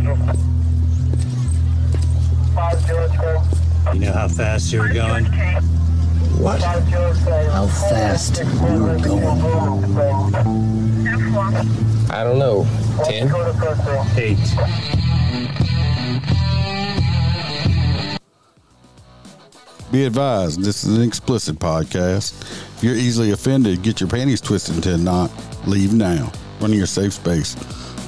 You 0.00 0.06
know 4.00 4.12
how 4.12 4.28
fast 4.28 4.72
you 4.72 4.80
were 4.80 4.88
going? 4.88 5.26
What? 6.38 6.62
How 6.62 7.66
fast 7.66 8.38
you 8.38 8.46
were 8.82 8.98
going? 8.98 9.84
I 12.10 12.24
don't 12.24 12.38
know. 12.38 12.66
10? 13.04 13.30
Eight. 14.16 14.38
Be 19.92 20.04
advised, 20.04 20.62
this 20.62 20.84
is 20.84 20.96
an 20.96 21.02
explicit 21.02 21.58
podcast. 21.58 22.40
If 22.76 22.84
you're 22.84 22.94
easily 22.94 23.32
offended, 23.32 23.82
get 23.82 24.00
your 24.00 24.08
panties 24.08 24.40
twisted 24.40 24.76
into 24.76 24.94
a 24.94 24.96
knot. 24.96 25.30
Leave 25.66 25.92
now. 25.92 26.32
Run 26.58 26.70
to 26.70 26.76
your 26.76 26.86
safe 26.86 27.12
space. 27.12 27.54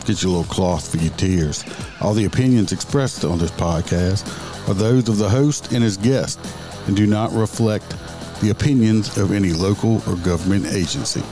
Get 0.05 0.20
your 0.20 0.33
little 0.33 0.52
cloth 0.52 0.91
for 0.91 0.97
your 0.97 1.12
tears. 1.15 1.65
All 2.01 2.12
the 2.12 2.24
opinions 2.24 2.73
expressed 2.73 3.24
on 3.24 3.38
this 3.38 3.52
podcast 3.52 4.27
are 4.69 4.74
those 4.74 5.09
of 5.09 5.19
the 5.19 5.29
host 5.29 5.70
and 5.70 5.84
his 5.84 5.97
guest 5.97 6.41
and 6.87 6.97
do 6.97 7.06
not 7.06 7.30
reflect 7.33 7.95
the 8.41 8.51
opinions 8.51 9.16
of 9.16 9.30
any 9.30 9.52
local 9.52 10.02
or 10.09 10.16
government 10.16 10.66
agency. 10.66 11.23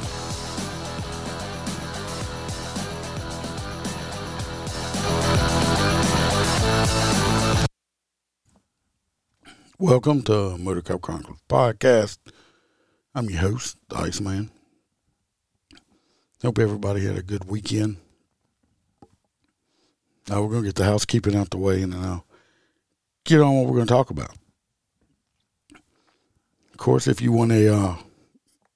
Welcome 9.80 10.23
to 10.23 10.56
Motor 10.59 10.83
Cop 10.83 11.00
Chronicles 11.00 11.39
podcast. 11.48 12.19
I'm 13.16 13.28
your 13.28 13.41
host, 13.41 13.78
the 13.89 13.97
Iceman. 13.97 14.52
Hope 16.42 16.61
everybody 16.61 17.05
had 17.05 17.17
a 17.17 17.23
good 17.23 17.45
weekend. 17.47 17.97
Now 20.31 20.42
we're 20.42 20.50
going 20.50 20.62
to 20.62 20.69
get 20.69 20.77
the 20.77 20.84
housekeeping 20.84 21.34
out 21.34 21.50
the 21.50 21.59
way 21.59 21.83
and 21.83 21.92
then 21.92 22.05
I'll 22.05 22.25
get 23.25 23.41
on 23.41 23.56
what 23.56 23.67
we're 23.67 23.75
going 23.75 23.89
to 23.89 23.92
talk 23.92 24.11
about. 24.11 24.36
Of 25.75 26.77
course, 26.77 27.09
if 27.09 27.20
you 27.20 27.33
want 27.33 27.50
a 27.50 27.75
uh, 27.75 27.97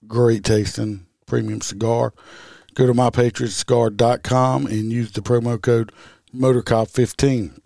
great 0.08 0.42
tasting 0.42 1.06
premium 1.26 1.60
cigar, 1.60 2.12
go 2.74 2.88
to 2.88 2.92
mypatriotcigar.com 2.92 4.66
and 4.66 4.92
use 4.92 5.12
the 5.12 5.20
promo 5.20 5.62
code 5.62 5.92
MotorCop15. 6.34 7.60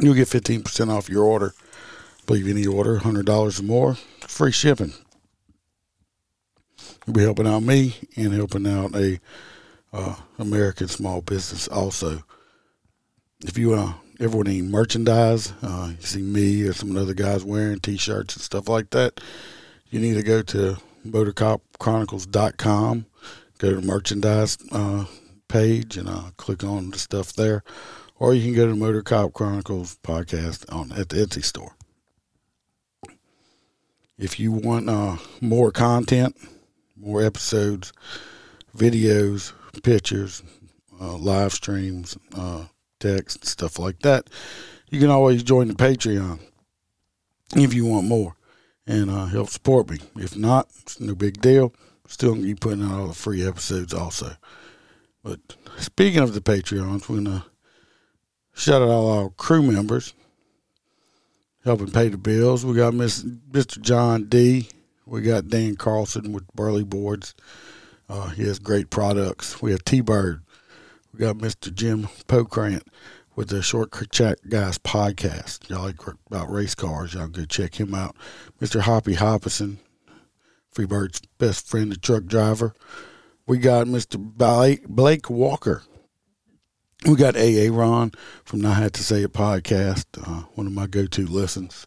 You'll 0.00 0.14
get 0.14 0.28
15% 0.28 0.88
off 0.90 1.10
your 1.10 1.24
order. 1.24 1.52
I 1.58 2.24
believe 2.24 2.48
any 2.48 2.66
order, 2.66 3.00
$100 3.00 3.60
or 3.60 3.62
more, 3.62 3.94
free 4.20 4.52
shipping. 4.52 4.94
You'll 7.06 7.14
be 7.14 7.22
helping 7.22 7.46
out 7.46 7.62
me 7.62 7.96
and 8.16 8.32
helping 8.32 8.66
out 8.66 8.96
a 8.96 9.20
uh, 9.92 10.16
American 10.38 10.88
small 10.88 11.20
business 11.20 11.68
also. 11.68 12.22
If 13.44 13.58
you 13.58 13.74
uh, 13.74 13.92
ever 14.18 14.36
want 14.36 14.48
any 14.48 14.62
merchandise, 14.62 15.52
uh, 15.62 15.92
you 15.98 16.06
see 16.06 16.22
me 16.22 16.62
or 16.62 16.72
some 16.72 16.90
of 16.90 16.94
the 16.94 17.02
other 17.02 17.14
guys 17.14 17.44
wearing 17.44 17.80
T-shirts 17.80 18.34
and 18.34 18.42
stuff 18.42 18.68
like 18.68 18.90
that, 18.90 19.20
you 19.90 20.00
need 20.00 20.14
to 20.14 20.22
go 20.22 20.42
to 20.42 20.78
motorcopchronicles.com, 21.06 23.06
go 23.58 23.70
to 23.70 23.76
the 23.76 23.86
merchandise 23.86 24.58
uh, 24.72 25.04
page 25.48 25.96
and 25.96 26.08
uh, 26.08 26.30
click 26.36 26.64
on 26.64 26.90
the 26.90 26.98
stuff 26.98 27.32
there. 27.34 27.62
Or 28.18 28.32
you 28.32 28.42
can 28.42 28.54
go 28.54 28.66
to 28.66 28.74
Motor 28.74 29.02
Cop 29.02 29.34
Chronicles 29.34 29.98
podcast 30.02 30.72
on 30.74 30.90
at 30.92 31.10
the 31.10 31.16
Etsy 31.16 31.44
store. 31.44 31.76
If 34.18 34.40
you 34.40 34.50
want 34.50 34.88
uh, 34.88 35.18
more 35.42 35.70
content, 35.70 36.34
more 36.96 37.22
episodes, 37.22 37.92
videos, 38.74 39.52
pictures, 39.82 40.42
uh, 40.98 41.18
live 41.18 41.52
streams, 41.52 42.16
uh, 42.34 42.64
text, 43.06 43.44
stuff 43.46 43.78
like 43.78 44.00
that, 44.00 44.28
you 44.90 45.00
can 45.00 45.10
always 45.10 45.42
join 45.42 45.68
the 45.68 45.74
Patreon 45.74 46.40
if 47.54 47.74
you 47.74 47.86
want 47.86 48.06
more 48.06 48.36
and 48.86 49.10
uh, 49.10 49.26
help 49.26 49.48
support 49.48 49.90
me. 49.90 49.98
If 50.16 50.36
not, 50.36 50.68
it's 50.82 51.00
no 51.00 51.14
big 51.14 51.40
deal. 51.40 51.72
Still 52.08 52.34
gonna 52.34 52.44
be 52.44 52.54
putting 52.54 52.84
out 52.84 53.00
all 53.00 53.08
the 53.08 53.14
free 53.14 53.46
episodes 53.46 53.92
also. 53.92 54.36
But 55.24 55.40
speaking 55.78 56.20
of 56.20 56.34
the 56.34 56.40
Patreons, 56.40 57.08
we're 57.08 57.16
gonna 57.16 57.46
shout 58.54 58.82
out 58.82 58.88
all 58.88 59.10
our 59.10 59.30
crew 59.30 59.62
members 59.62 60.14
helping 61.64 61.90
pay 61.90 62.08
the 62.08 62.16
bills. 62.16 62.64
We 62.64 62.76
got 62.76 62.94
Miss, 62.94 63.24
Mr. 63.24 63.80
John 63.80 64.28
D. 64.28 64.68
We 65.04 65.20
got 65.20 65.48
Dan 65.48 65.74
Carlson 65.74 66.32
with 66.32 66.46
Burley 66.54 66.84
Boards. 66.84 67.34
Uh, 68.08 68.28
he 68.30 68.44
has 68.44 68.60
great 68.60 68.88
products. 68.90 69.60
We 69.60 69.72
have 69.72 69.84
T 69.84 70.00
Bird. 70.00 70.42
We 71.16 71.24
got 71.24 71.38
Mr. 71.38 71.72
Jim 71.72 72.08
Pokrant 72.28 72.82
with 73.34 73.48
the 73.48 73.62
Short 73.62 73.90
Chat 74.10 74.50
Guys 74.50 74.76
podcast. 74.76 75.66
Y'all 75.70 75.84
like 75.84 75.96
about 76.30 76.50
race 76.50 76.74
cars, 76.74 77.14
y'all 77.14 77.26
go 77.26 77.46
check 77.46 77.80
him 77.80 77.94
out. 77.94 78.14
Mr. 78.60 78.80
Hoppy 78.80 79.14
Hoppison, 79.14 79.78
Freebird's 80.74 81.22
best 81.38 81.66
friend, 81.66 81.90
the 81.90 81.96
truck 81.96 82.26
driver. 82.26 82.74
We 83.46 83.56
got 83.56 83.86
Mr. 83.86 84.18
Blake, 84.18 84.86
Blake 84.86 85.30
Walker. 85.30 85.84
We 87.06 87.16
got 87.16 87.34
AA 87.34 87.74
Ron 87.74 88.12
from 88.44 88.60
Not 88.60 88.76
Had 88.76 88.92
to 88.92 89.02
Say 89.02 89.22
It 89.22 89.32
podcast, 89.32 90.04
uh, 90.22 90.44
one 90.54 90.66
of 90.66 90.74
my 90.74 90.86
go 90.86 91.06
to 91.06 91.26
listens. 91.26 91.86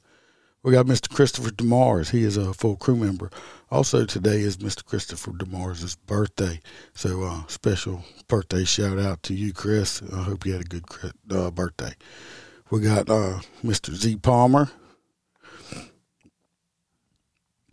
We 0.63 0.71
got 0.71 0.87
Mr. 0.87 1.07
Christopher 1.07 1.51
DeMars. 1.51 2.09
He 2.09 2.23
is 2.23 2.35
a 2.35 2.51
full 2.51 2.77
crew 2.77 2.95
member. 2.95 3.29
Also, 3.71 4.03
today 4.03 4.39
is 4.39 4.57
Mr. 4.57 4.83
Christopher 4.83 5.31
DeMars' 5.31 5.95
birthday. 6.07 6.59
So, 6.95 7.21
uh, 7.21 7.45
special 7.45 8.03
birthday 8.27 8.63
shout 8.63 8.97
out 8.97 9.21
to 9.23 9.35
you, 9.35 9.53
Chris. 9.53 10.01
I 10.11 10.23
hope 10.23 10.43
you 10.43 10.53
had 10.53 10.61
a 10.61 10.65
good 10.65 10.85
uh, 11.29 11.51
birthday. 11.51 11.93
We 12.71 12.81
got 12.81 13.11
uh, 13.11 13.41
Mr. 13.63 13.93
Z 13.93 14.15
Palmer. 14.17 14.71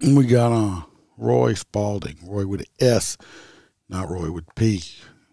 And 0.03 0.19
we 0.19 0.27
got 0.27 0.53
uh, 0.53 0.83
Roy 1.17 1.55
Spalding. 1.55 2.19
Roy 2.23 2.47
with 2.47 2.61
an 2.61 2.67
S, 2.79 3.17
not 3.89 4.11
Roy 4.11 4.31
with 4.31 4.55
P. 4.55 4.83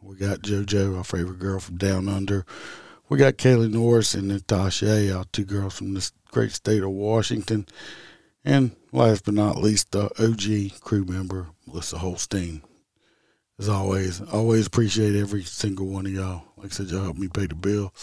We 0.01 0.15
got 0.15 0.43
JoJo, 0.43 0.97
our 0.97 1.03
favorite 1.03 1.39
girl 1.39 1.59
from 1.59 1.75
Down 1.75 2.07
Under. 2.07 2.45
We 3.09 3.17
got 3.17 3.33
Kaylee 3.33 3.73
Norris 3.73 4.13
and 4.13 4.29
Natasha, 4.29 5.13
our 5.13 5.25
two 5.33 5.43
girls 5.43 5.77
from 5.77 5.93
this 5.93 6.13
great 6.31 6.53
state 6.53 6.83
of 6.83 6.91
Washington. 6.91 7.65
And 8.45 8.77
last 8.93 9.25
but 9.25 9.33
not 9.33 9.57
least, 9.57 9.91
the 9.91 10.05
OG 10.23 10.79
crew 10.81 11.03
member, 11.05 11.47
Melissa 11.67 11.97
Holstein. 11.97 12.61
As 13.59 13.69
always, 13.69 14.21
always 14.21 14.67
appreciate 14.67 15.15
every 15.15 15.43
single 15.43 15.87
one 15.87 16.05
of 16.05 16.11
y'all. 16.13 16.43
Like 16.57 16.67
I 16.67 16.69
said, 16.69 16.87
y'all 16.87 17.03
help 17.03 17.17
me 17.17 17.27
pay 17.27 17.47
the 17.47 17.55
bill. 17.55 17.93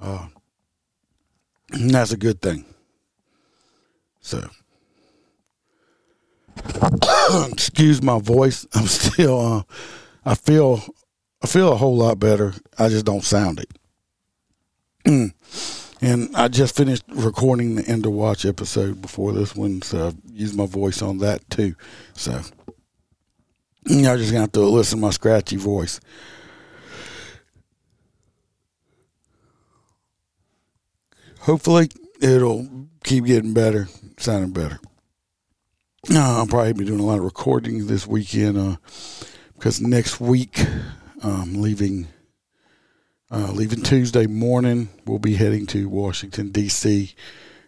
Uh, 0.00 0.26
that's 1.70 2.12
a 2.12 2.16
good 2.16 2.40
thing. 2.42 2.64
So, 4.20 4.48
excuse 7.50 8.02
my 8.02 8.18
voice. 8.18 8.66
I'm 8.74 8.86
still, 8.86 9.40
uh, 9.40 9.62
I 10.24 10.34
feel, 10.34 10.82
I 11.42 11.46
feel 11.46 11.72
a 11.72 11.76
whole 11.76 11.96
lot 11.96 12.18
better. 12.18 12.54
I 12.78 12.88
just 12.88 13.06
don't 13.06 13.24
sound 13.24 13.60
it. 15.06 15.32
And 16.02 16.34
I 16.36 16.48
just 16.48 16.76
finished 16.76 17.04
recording 17.08 17.76
the 17.76 17.86
End 17.86 18.04
of 18.04 18.12
Watch 18.12 18.44
episode 18.44 19.00
before 19.00 19.32
this 19.32 19.56
one, 19.56 19.80
so 19.80 20.08
I've 20.08 20.16
used 20.30 20.54
my 20.54 20.66
voice 20.66 21.00
on 21.00 21.18
that 21.18 21.48
too. 21.48 21.74
So 22.12 22.42
y'all 23.86 24.18
just 24.18 24.30
gonna 24.30 24.42
have 24.42 24.52
to 24.52 24.60
listen 24.60 24.98
to 24.98 25.02
my 25.02 25.10
scratchy 25.10 25.56
voice. 25.56 26.00
Hopefully, 31.40 31.88
it'll 32.20 32.88
keep 33.04 33.24
getting 33.24 33.54
better, 33.54 33.88
sounding 34.18 34.52
better. 34.52 34.78
Uh, 36.10 36.38
I'll 36.38 36.46
probably 36.46 36.72
be 36.72 36.84
doing 36.84 37.00
a 37.00 37.04
lot 37.04 37.18
of 37.18 37.24
recording 37.24 37.86
this 37.86 38.06
weekend 38.06 38.58
uh, 38.58 38.76
because 39.54 39.80
next 39.80 40.20
week 40.20 40.64
I'm 41.22 41.62
leaving 41.62 42.08
uh, 43.30 43.50
leaving 43.52 43.82
Tuesday 43.82 44.26
morning, 44.26 44.88
we'll 45.04 45.18
be 45.18 45.34
heading 45.34 45.66
to 45.66 45.88
Washington 45.88 46.50
D.C. 46.50 47.14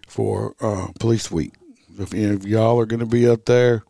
for 0.07 0.55
uh, 0.61 0.89
Police 1.01 1.31
Week. 1.31 1.53
If 1.99 2.15
any 2.15 2.27
of 2.27 2.47
y'all 2.47 2.79
are 2.79 2.87
going 2.87 3.01
to 3.01 3.07
be 3.07 3.29
up 3.29 3.45
there, 3.45 3.83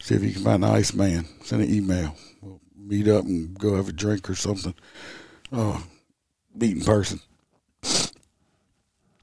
see 0.00 0.14
if 0.14 0.22
you 0.22 0.32
can 0.32 0.44
find 0.44 0.64
an 0.64 0.70
Ice 0.70 0.94
Man. 0.94 1.26
Send 1.42 1.62
an 1.62 1.74
email. 1.74 2.14
We'll 2.40 2.60
meet 2.76 3.08
up 3.08 3.24
and 3.24 3.58
go 3.58 3.74
have 3.74 3.88
a 3.88 3.92
drink 3.92 4.30
or 4.30 4.36
something. 4.36 4.74
Uh, 5.52 5.80
meet 6.54 6.76
in 6.76 6.84
person. 6.84 7.20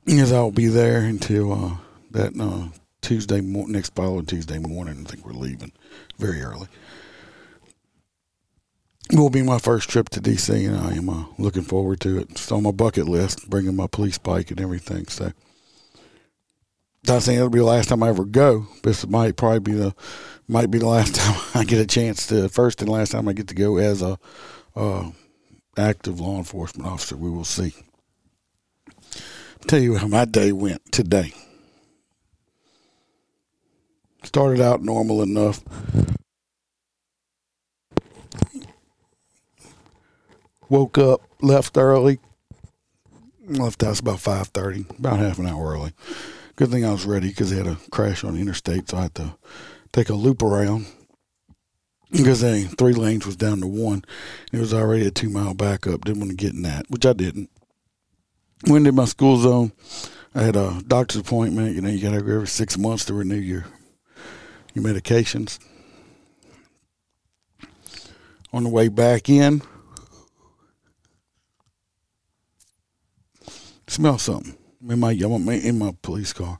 Because 0.03 0.31
I'll 0.31 0.51
be 0.51 0.67
there 0.67 0.99
until 0.99 1.53
uh, 1.53 1.77
that 2.11 2.37
uh, 2.39 2.67
Tuesday 3.01 3.39
mo- 3.39 3.65
next 3.65 3.95
following 3.95 4.25
Tuesday 4.25 4.59
morning. 4.59 5.05
I 5.05 5.09
think 5.09 5.25
we're 5.25 5.31
leaving 5.33 5.71
very 6.17 6.41
early 6.41 6.67
will 9.13 9.29
be 9.29 9.41
my 9.41 9.59
first 9.59 9.89
trip 9.89 10.09
to 10.09 10.21
DC, 10.21 10.67
and 10.67 10.77
I 10.77 10.95
am 10.95 11.09
uh, 11.09 11.25
looking 11.37 11.63
forward 11.63 11.99
to 12.01 12.19
it. 12.19 12.31
It's 12.31 12.51
on 12.51 12.63
my 12.63 12.71
bucket 12.71 13.07
list, 13.07 13.49
bringing 13.49 13.75
my 13.75 13.87
police 13.87 14.17
bike 14.17 14.51
and 14.51 14.59
everything. 14.59 15.07
So, 15.07 15.31
not 17.07 17.23
saying 17.23 17.37
it'll 17.37 17.49
be 17.49 17.59
the 17.59 17.65
last 17.65 17.89
time 17.89 18.03
I 18.03 18.09
ever 18.09 18.25
go. 18.25 18.67
This 18.83 19.07
might 19.07 19.37
probably 19.37 19.59
be 19.59 19.73
the 19.73 19.95
might 20.47 20.71
be 20.71 20.79
the 20.79 20.87
last 20.87 21.15
time 21.21 21.39
I 21.53 21.63
get 21.63 21.79
a 21.79 21.87
chance 21.87 22.27
to 22.27 22.49
first 22.49 22.81
and 22.81 22.89
last 22.89 23.11
time 23.11 23.27
I 23.27 23.33
get 23.33 23.47
to 23.49 23.55
go 23.55 23.77
as 23.77 24.01
a 24.01 24.17
uh, 24.75 25.11
active 25.77 26.19
law 26.19 26.37
enforcement 26.37 26.89
officer. 26.89 27.15
We 27.15 27.29
will 27.29 27.45
see. 27.45 27.73
tell 29.67 29.79
you 29.79 29.95
how 29.95 30.07
my 30.07 30.25
day 30.25 30.51
went 30.51 30.91
today. 30.91 31.33
Started 34.23 34.59
out 34.59 34.81
normal 34.81 35.21
enough. 35.21 35.63
Woke 40.69 40.97
up, 40.97 41.21
left 41.41 41.77
early. 41.77 42.19
Left 43.47 43.81
house 43.81 44.01
about 44.01 44.19
five 44.19 44.47
thirty, 44.47 44.85
about 44.99 45.19
half 45.19 45.39
an 45.39 45.47
hour 45.47 45.71
early. 45.71 45.93
Good 46.57 46.69
thing 46.69 46.83
I 46.83 46.91
was 46.91 47.05
ready 47.05 47.29
because 47.29 47.49
they 47.49 47.57
had 47.57 47.67
a 47.67 47.77
crash 47.91 48.23
on 48.23 48.33
the 48.33 48.41
interstate, 48.41 48.89
so 48.89 48.97
I 48.97 49.03
had 49.03 49.15
to 49.15 49.35
take 49.93 50.09
a 50.09 50.15
loop 50.15 50.41
around 50.41 50.87
because 52.11 52.41
they 52.41 52.63
three 52.63 52.93
lanes 52.93 53.25
was 53.25 53.37
down 53.37 53.61
to 53.61 53.67
one. 53.67 54.03
It 54.51 54.59
was 54.59 54.73
already 54.73 55.07
a 55.07 55.11
two 55.11 55.29
mile 55.29 55.53
backup. 55.53 56.03
Didn't 56.03 56.19
want 56.19 56.31
to 56.31 56.35
get 56.35 56.53
in 56.53 56.63
that, 56.63 56.85
which 56.89 57.05
I 57.05 57.13
didn't. 57.13 57.49
Went 58.65 58.87
into 58.87 58.91
my 58.91 59.05
school 59.05 59.37
zone. 59.37 59.71
I 60.35 60.41
had 60.41 60.55
a 60.55 60.81
doctor's 60.85 61.21
appointment. 61.21 61.75
You 61.75 61.81
know, 61.81 61.89
you 61.89 62.01
got 62.01 62.15
to 62.15 62.21
go 62.21 62.33
every 62.33 62.47
six 62.47 62.77
months 62.77 63.05
to 63.05 63.13
renew 63.13 63.35
your 63.35 63.65
your 64.73 64.83
medications. 64.83 65.59
On 68.51 68.63
the 68.63 68.69
way 68.69 68.87
back 68.87 69.29
in, 69.29 69.61
smell 73.87 74.17
something 74.17 74.57
in 74.87 74.99
my 74.99 75.11
in 75.11 75.79
my 75.79 75.93
police 76.01 76.33
car. 76.33 76.59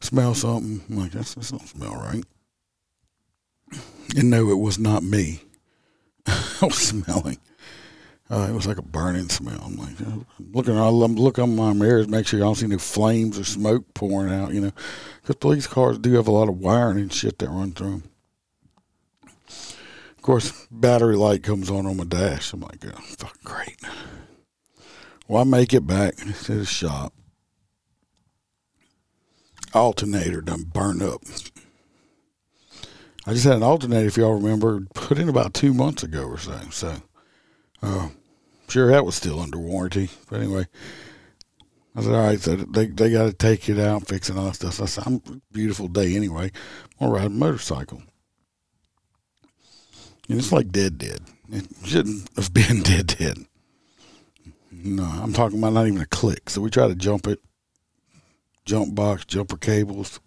Smell 0.00 0.34
something. 0.34 0.82
I'm 0.90 0.98
like 0.98 1.12
that's, 1.12 1.34
that 1.34 1.48
don't 1.48 1.68
smell 1.68 1.94
right. 1.94 2.24
And 4.16 4.30
no, 4.30 4.50
it 4.50 4.58
was 4.58 4.78
not 4.78 5.02
me. 5.02 5.42
I 6.26 6.58
was 6.62 6.76
smelling. 6.76 7.38
Uh, 8.30 8.46
it 8.48 8.52
was 8.52 8.66
like 8.66 8.78
a 8.78 8.82
burning 8.82 9.28
smell. 9.28 9.60
I'm 9.62 9.76
like, 9.76 10.00
uh, 10.00 10.24
looking, 10.54 10.78
I 10.78 10.88
look 10.88 11.38
on 11.38 11.54
my 11.54 11.74
mirrors, 11.74 12.08
make 12.08 12.26
sure 12.26 12.40
I 12.40 12.44
don't 12.44 12.54
see 12.54 12.66
no 12.66 12.78
flames 12.78 13.38
or 13.38 13.44
smoke 13.44 13.92
pouring 13.92 14.32
out, 14.32 14.54
you 14.54 14.60
know, 14.62 14.72
because 15.20 15.36
police 15.36 15.66
cars 15.66 15.98
do 15.98 16.14
have 16.14 16.28
a 16.28 16.32
lot 16.32 16.48
of 16.48 16.58
wiring 16.58 16.98
and 16.98 17.12
shit 17.12 17.38
that 17.38 17.50
run 17.50 17.72
through 17.72 17.90
them. 17.90 18.10
Of 20.16 20.22
course, 20.22 20.66
battery 20.70 21.16
light 21.16 21.42
comes 21.42 21.68
on 21.68 21.84
on 21.84 21.98
my 21.98 22.04
dash. 22.04 22.54
I'm 22.54 22.60
like, 22.60 22.82
oh, 22.86 23.00
great. 23.22 23.32
Well, 25.28 25.42
I 25.42 25.44
make 25.44 25.72
it 25.72 25.86
back 25.86 26.16
to 26.16 26.54
the 26.54 26.64
shop. 26.64 27.12
Alternator 29.74 30.40
done 30.42 30.64
burned 30.64 31.02
up. 31.02 31.22
I 33.24 33.32
just 33.32 33.44
had 33.44 33.56
an 33.56 33.62
alternator, 33.62 34.06
if 34.06 34.16
y'all 34.16 34.34
remember, 34.34 34.80
put 34.94 35.18
in 35.18 35.28
about 35.28 35.54
two 35.54 35.72
months 35.72 36.02
ago 36.02 36.24
or 36.24 36.38
so. 36.38 36.58
So, 36.70 36.96
uh, 37.80 38.08
sure 38.68 38.90
that 38.90 39.06
was 39.06 39.14
still 39.14 39.38
under 39.40 39.58
warranty. 39.58 40.10
But 40.28 40.40
anyway, 40.40 40.66
I 41.94 42.02
said, 42.02 42.14
all 42.14 42.26
right, 42.26 42.40
so 42.40 42.56
they 42.56 42.86
they 42.86 43.12
got 43.12 43.26
to 43.26 43.32
take 43.32 43.68
it 43.68 43.78
out, 43.78 44.08
fix 44.08 44.28
it, 44.28 44.36
all 44.36 44.46
that 44.46 44.56
stuff. 44.56 44.74
So 44.74 44.82
I 44.82 44.86
said, 44.86 45.04
I'm 45.06 45.42
beautiful 45.52 45.86
day 45.86 46.16
anyway. 46.16 46.50
I'm 47.00 47.08
gonna 47.08 47.12
ride 47.12 47.26
a 47.26 47.30
motorcycle, 47.30 48.02
and 50.28 50.38
it's 50.38 50.52
like 50.52 50.70
dead, 50.72 50.98
dead. 50.98 51.20
It 51.50 51.68
shouldn't 51.84 52.28
have 52.36 52.52
been 52.52 52.82
dead, 52.82 53.06
dead. 53.06 53.46
No, 54.84 55.04
I'm 55.04 55.32
talking 55.32 55.58
about 55.58 55.74
not 55.74 55.86
even 55.86 56.00
a 56.00 56.06
click. 56.06 56.50
So 56.50 56.60
we 56.60 56.70
try 56.70 56.88
to 56.88 56.94
jump 56.94 57.26
it, 57.28 57.40
jump 58.64 58.94
box, 58.94 59.24
jumper 59.24 59.56
cables. 59.56 60.20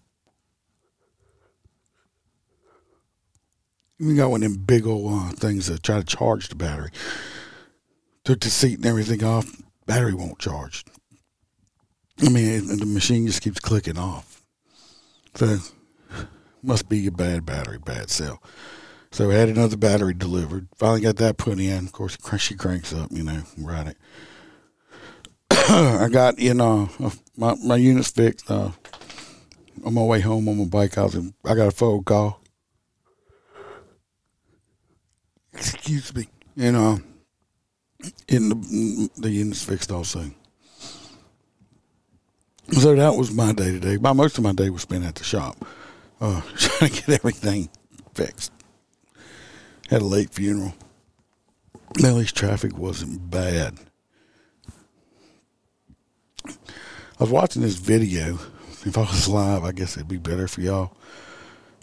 We 3.99 4.15
got 4.15 4.29
one 4.29 4.43
of 4.43 4.51
them 4.51 4.63
big 4.63 4.85
old 4.85 5.13
uh, 5.13 5.29
things 5.31 5.67
that 5.67 5.83
try 5.83 5.97
to 5.97 6.03
charge 6.03 6.49
the 6.49 6.55
battery. 6.55 6.91
Took 8.23 8.41
the 8.41 8.49
seat 8.49 8.77
and 8.77 8.85
everything 8.85 9.23
off. 9.23 9.61
Battery 9.85 10.13
won't 10.13 10.39
charge. 10.39 10.83
I 12.21 12.29
mean, 12.29 12.67
the 12.77 12.85
machine 12.85 13.27
just 13.27 13.41
keeps 13.41 13.59
clicking 13.59 13.97
off. 13.97 14.43
So, 15.35 15.57
must 16.63 16.87
be 16.87 17.05
a 17.07 17.11
bad 17.11 17.45
battery, 17.45 17.77
bad 17.77 18.09
cell. 18.09 18.41
So, 19.11 19.29
had 19.29 19.49
another 19.49 19.77
battery 19.77 20.13
delivered. 20.13 20.67
Finally 20.75 21.01
got 21.01 21.17
that 21.17 21.37
put 21.37 21.59
in. 21.59 21.85
Of 21.85 21.91
course, 21.91 22.17
she 22.37 22.55
cranks 22.55 22.93
up, 22.93 23.11
you 23.11 23.23
know, 23.23 23.43
right 23.57 23.87
it. 23.87 23.97
I 25.69 26.09
got, 26.11 26.39
you 26.39 26.53
know, 26.53 26.89
my, 27.37 27.55
my 27.63 27.75
unit's 27.75 28.11
fixed. 28.11 28.49
Uh, 28.49 28.71
on 29.83 29.93
my 29.93 30.01
way 30.03 30.21
home 30.21 30.47
on 30.47 30.57
my 30.57 30.65
bike, 30.65 30.97
I 30.97 31.03
was 31.03 31.15
in, 31.15 31.33
I 31.45 31.53
got 31.55 31.67
a 31.67 31.71
phone 31.71 32.03
call 32.03 32.41
excuse 35.55 36.13
me, 36.15 36.27
you 36.55 36.71
know, 36.71 36.99
in 38.27 38.49
the 38.49 39.09
the 39.17 39.31
unit's 39.31 39.63
fixed 39.63 39.91
also. 39.91 40.31
So 42.71 42.95
that 42.95 43.15
was 43.15 43.31
my 43.31 43.53
day 43.53 43.71
today. 43.71 43.97
My 43.97 44.13
most 44.13 44.37
of 44.37 44.43
my 44.43 44.53
day 44.53 44.69
was 44.69 44.81
spent 44.81 45.05
at 45.05 45.15
the 45.15 45.23
shop, 45.23 45.55
uh, 46.19 46.41
trying 46.57 46.91
to 46.91 47.01
get 47.01 47.09
everything 47.09 47.69
fixed. 48.13 48.51
Had 49.89 50.01
a 50.01 50.05
late 50.05 50.31
funeral. 50.31 50.73
At 52.03 52.13
least 52.13 52.35
traffic 52.35 52.77
wasn't 52.77 53.29
bad. 53.29 53.77
I 56.47 56.51
was 57.23 57.29
watching 57.29 57.61
this 57.61 57.75
video. 57.75 58.39
If 58.85 58.97
I 58.97 59.01
was 59.01 59.27
live, 59.27 59.63
I 59.63 59.71
guess 59.71 59.95
it'd 59.95 60.07
be 60.07 60.17
better 60.17 60.47
for 60.47 60.61
y'all. 60.61 60.95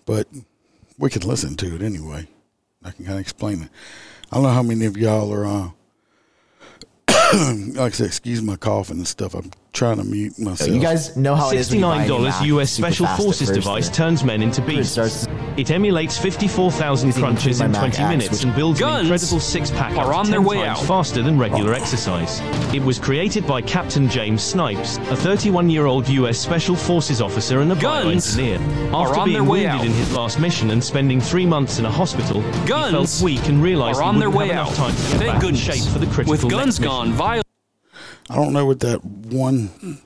But 0.05 0.29
we 0.99 1.11
could 1.11 1.25
listen 1.25 1.57
to 1.57 1.75
it 1.75 1.83
anyway. 1.83 2.29
I 2.85 2.91
can 2.91 3.05
kind 3.05 3.17
of 3.17 3.21
explain 3.21 3.63
it. 3.63 3.71
I 4.31 4.37
don't 4.37 4.45
know 4.45 4.51
how 4.51 4.63
many 4.63 4.85
of 4.87 4.97
y'all 4.97 5.33
are. 5.33 5.47
Uh, 5.47 5.71
like 7.75 7.93
I 7.93 7.97
said, 7.97 8.07
excuse 8.07 8.43
my 8.43 8.57
coughing 8.57 8.99
and 8.99 9.09
stuff. 9.09 9.35
I'm 9.35 9.51
trying 9.73 9.97
to 9.97 10.05
mute 10.05 10.39
myself. 10.39 10.71
You 10.71 10.81
guys 10.81 11.17
know 11.17 11.35
how 11.35 11.51
it 11.51 11.57
is. 11.57 11.67
Sixty-nine 11.67 12.09
dollars 12.09 12.41
U.S. 12.43 12.71
Special 12.71 13.07
Forces 13.07 13.51
device 13.51 13.89
turns 13.89 14.23
men 14.25 14.43
into 14.43 14.61
beasts. 14.63 15.27
It 15.57 15.71
emulates 15.71 16.17
54,000 16.17 17.13
crunches 17.13 17.61
in 17.61 17.73
20 17.73 18.03
minutes 18.05 18.43
and 18.43 18.55
builds 18.55 18.81
Guns 18.81 19.01
an 19.07 19.13
incredible 19.13 19.39
six-pack 19.41 19.97
are 19.99 20.15
on 20.15 20.25
10 20.25 20.31
their 20.31 20.41
way 20.41 20.57
times 20.65 20.81
out. 20.81 20.87
faster 20.87 21.23
than 21.23 21.39
regular 21.39 21.75
exercise. 21.75 22.41
It 22.75 22.81
was 22.83 22.99
created 22.99 23.47
by 23.47 23.61
Captain 23.61 24.09
James 24.09 24.43
Snipes, 24.43 24.97
a 24.97 25.15
31-year-old 25.17 26.09
U.S. 26.09 26.39
Special 26.39 26.75
Forces 26.75 27.21
officer 27.21 27.61
and 27.61 27.71
a 27.73 27.75
Guns 27.77 28.35
bioengineer. 28.37 28.93
are 28.95 29.09
After 29.09 29.21
on 29.21 29.25
being 29.29 29.35
their 29.35 29.45
way 29.45 29.67
wounded 29.67 29.81
out. 29.81 29.85
in 29.87 29.93
his 29.93 30.15
last 30.15 30.39
mission 30.41 30.71
and 30.71 30.83
spending 30.83 31.21
three 31.21 31.45
months 31.47 31.79
in 31.79 31.85
a 31.85 31.91
hospital, 31.91 32.41
he 32.41 32.67
Guns 32.67 33.21
felt 33.21 33.23
weak 33.25 33.47
and 33.49 33.63
realized 33.63 33.99
are 33.99 34.05
he 34.05 34.09
on 34.09 34.19
their 34.19 34.31
wouldn't 34.31 34.49
way 34.51 34.55
have 34.57 34.69
out. 34.69 34.79
enough 34.79 34.95
time 34.95 34.97
to 34.97 35.03
get 35.03 35.19
Thank 35.19 35.21
back 35.27 35.35
in 35.35 35.41
goodness. 35.41 35.61
shape 35.85 35.93
for 35.93 35.99
the 35.99 36.07
critical 36.07 36.31
With 36.33 36.51
guns 36.51 36.79
gone, 36.79 37.13
violence. 37.13 37.42
I 38.33 38.37
don't 38.37 38.55
know 38.55 38.65
what 38.65 38.81
that 38.81 39.05
one 39.05 40.01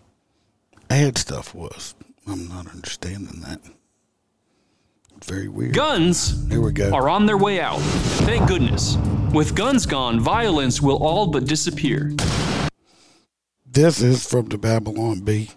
ad 0.91 1.17
stuff 1.17 1.55
was. 1.55 1.95
I'm 2.27 2.49
not 2.49 2.67
understanding 2.67 3.41
that. 3.43 3.61
Very 5.25 5.47
weird. 5.47 5.75
Guns 5.77 6.45
Here 6.49 6.61
we 6.61 6.73
go. 6.73 6.93
are 6.93 7.09
on 7.09 7.27
their 7.27 7.37
way 7.37 7.61
out. 7.61 7.79
Thank 8.27 8.49
goodness. 8.49 8.97
With 9.33 9.55
guns 9.55 9.87
gone, 9.87 10.19
violence 10.19 10.83
will 10.83 10.97
all 10.97 11.29
but 11.29 11.45
disappear. 11.45 12.17
This 13.65 14.03
is 14.03 14.27
from 14.29 14.47
the 14.47 14.59
Babylon 14.59 15.21
Bee. 15.21 15.51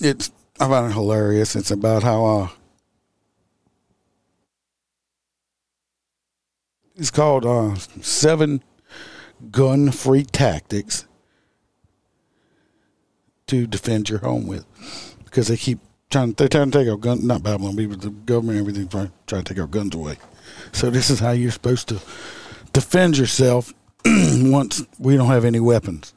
It's 0.00 0.30
I 0.60 0.68
find 0.68 0.92
it 0.92 0.94
hilarious. 0.94 1.56
It's 1.56 1.72
about 1.72 2.04
how 2.04 2.24
uh 2.24 2.48
it's 6.94 7.10
called 7.10 7.44
uh 7.44 7.74
seven 8.00 8.62
gun 9.50 9.90
free 9.90 10.24
tactics 10.24 11.06
to 13.46 13.66
defend 13.66 14.08
your 14.08 14.20
home 14.20 14.46
with. 14.46 14.64
Because 15.24 15.48
they 15.48 15.56
keep 15.56 15.78
trying 16.10 16.32
they're 16.32 16.48
trying 16.48 16.70
to 16.70 16.78
take 16.78 16.88
our 16.88 16.96
gun 16.96 17.26
not 17.26 17.42
Babylon 17.42 17.76
but 17.76 18.00
the 18.00 18.10
government 18.10 18.58
and 18.58 18.68
everything 18.68 18.88
trying 18.88 19.12
trying 19.26 19.44
to 19.44 19.54
take 19.54 19.60
our 19.60 19.66
guns 19.66 19.94
away. 19.94 20.16
So 20.72 20.90
this 20.90 21.10
is 21.10 21.20
how 21.20 21.32
you're 21.32 21.50
supposed 21.50 21.88
to 21.88 22.00
defend 22.72 23.18
yourself 23.18 23.72
once 24.04 24.84
we 24.98 25.16
don't 25.16 25.28
have 25.28 25.44
any 25.44 25.60
weapons. 25.60 26.14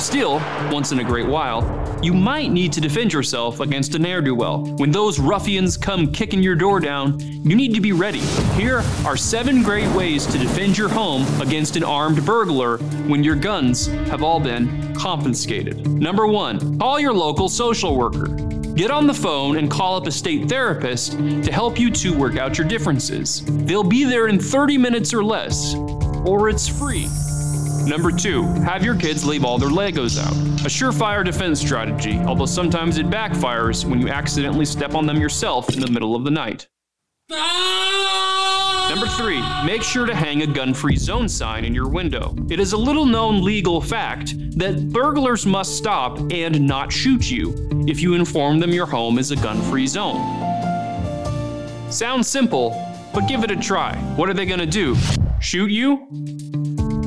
Still, 0.00 0.40
once 0.72 0.92
in 0.92 1.00
a 1.00 1.04
great 1.04 1.26
while, 1.26 1.62
you 2.02 2.14
might 2.14 2.50
need 2.50 2.72
to 2.72 2.80
defend 2.80 3.12
yourself 3.12 3.60
against 3.60 3.94
a 3.94 3.98
ne'er 3.98 4.22
do 4.22 4.34
well. 4.34 4.64
When 4.76 4.90
those 4.90 5.20
ruffians 5.20 5.76
come 5.76 6.10
kicking 6.10 6.42
your 6.42 6.56
door 6.56 6.80
down, 6.80 7.20
you 7.20 7.54
need 7.54 7.74
to 7.74 7.82
be 7.82 7.92
ready. 7.92 8.20
Here 8.56 8.82
are 9.04 9.18
seven 9.18 9.62
great 9.62 9.94
ways 9.94 10.24
to 10.26 10.38
defend 10.38 10.78
your 10.78 10.88
home 10.88 11.26
against 11.42 11.76
an 11.76 11.84
armed 11.84 12.24
burglar 12.24 12.78
when 13.08 13.22
your 13.22 13.36
guns 13.36 13.88
have 14.08 14.22
all 14.22 14.40
been 14.40 14.94
confiscated. 14.94 15.86
Number 15.86 16.26
one, 16.26 16.78
call 16.78 16.98
your 16.98 17.12
local 17.12 17.50
social 17.50 17.94
worker. 17.94 18.28
Get 18.74 18.90
on 18.90 19.06
the 19.06 19.12
phone 19.12 19.58
and 19.58 19.70
call 19.70 19.96
up 19.96 20.06
a 20.06 20.10
state 20.10 20.48
therapist 20.48 21.12
to 21.12 21.52
help 21.52 21.78
you 21.78 21.90
two 21.90 22.16
work 22.16 22.38
out 22.38 22.56
your 22.56 22.66
differences. 22.66 23.42
They'll 23.46 23.84
be 23.84 24.04
there 24.04 24.28
in 24.28 24.38
30 24.38 24.78
minutes 24.78 25.12
or 25.12 25.22
less, 25.22 25.74
or 26.24 26.48
it's 26.48 26.66
free. 26.66 27.06
Number 27.86 28.12
two, 28.12 28.44
have 28.62 28.84
your 28.84 28.94
kids 28.94 29.24
leave 29.24 29.44
all 29.44 29.58
their 29.58 29.68
Legos 29.68 30.18
out. 30.18 30.32
A 30.64 30.68
surefire 30.68 31.24
defense 31.24 31.60
strategy, 31.60 32.18
although 32.20 32.46
sometimes 32.46 32.98
it 32.98 33.08
backfires 33.10 33.84
when 33.84 34.00
you 34.00 34.08
accidentally 34.08 34.64
step 34.64 34.94
on 34.94 35.06
them 35.06 35.20
yourself 35.20 35.72
in 35.74 35.80
the 35.80 35.90
middle 35.90 36.14
of 36.14 36.24
the 36.24 36.30
night. 36.30 36.68
Number 38.90 39.06
three, 39.06 39.40
make 39.64 39.82
sure 39.82 40.04
to 40.04 40.14
hang 40.14 40.42
a 40.42 40.46
gun 40.46 40.74
free 40.74 40.96
zone 40.96 41.28
sign 41.28 41.64
in 41.64 41.74
your 41.74 41.88
window. 41.88 42.34
It 42.50 42.60
is 42.60 42.72
a 42.72 42.76
little 42.76 43.06
known 43.06 43.42
legal 43.42 43.80
fact 43.80 44.34
that 44.58 44.90
burglars 44.90 45.46
must 45.46 45.76
stop 45.76 46.18
and 46.32 46.66
not 46.66 46.92
shoot 46.92 47.30
you 47.30 47.54
if 47.86 48.00
you 48.00 48.14
inform 48.14 48.58
them 48.58 48.70
your 48.70 48.86
home 48.86 49.18
is 49.18 49.30
a 49.30 49.36
gun 49.36 49.62
free 49.62 49.86
zone. 49.86 50.20
Sounds 51.90 52.28
simple, 52.28 52.70
but 53.14 53.26
give 53.26 53.42
it 53.44 53.50
a 53.50 53.56
try. 53.56 53.96
What 54.16 54.28
are 54.28 54.34
they 54.34 54.46
gonna 54.46 54.66
do? 54.66 54.96
Shoot 55.40 55.70
you? 55.70 56.06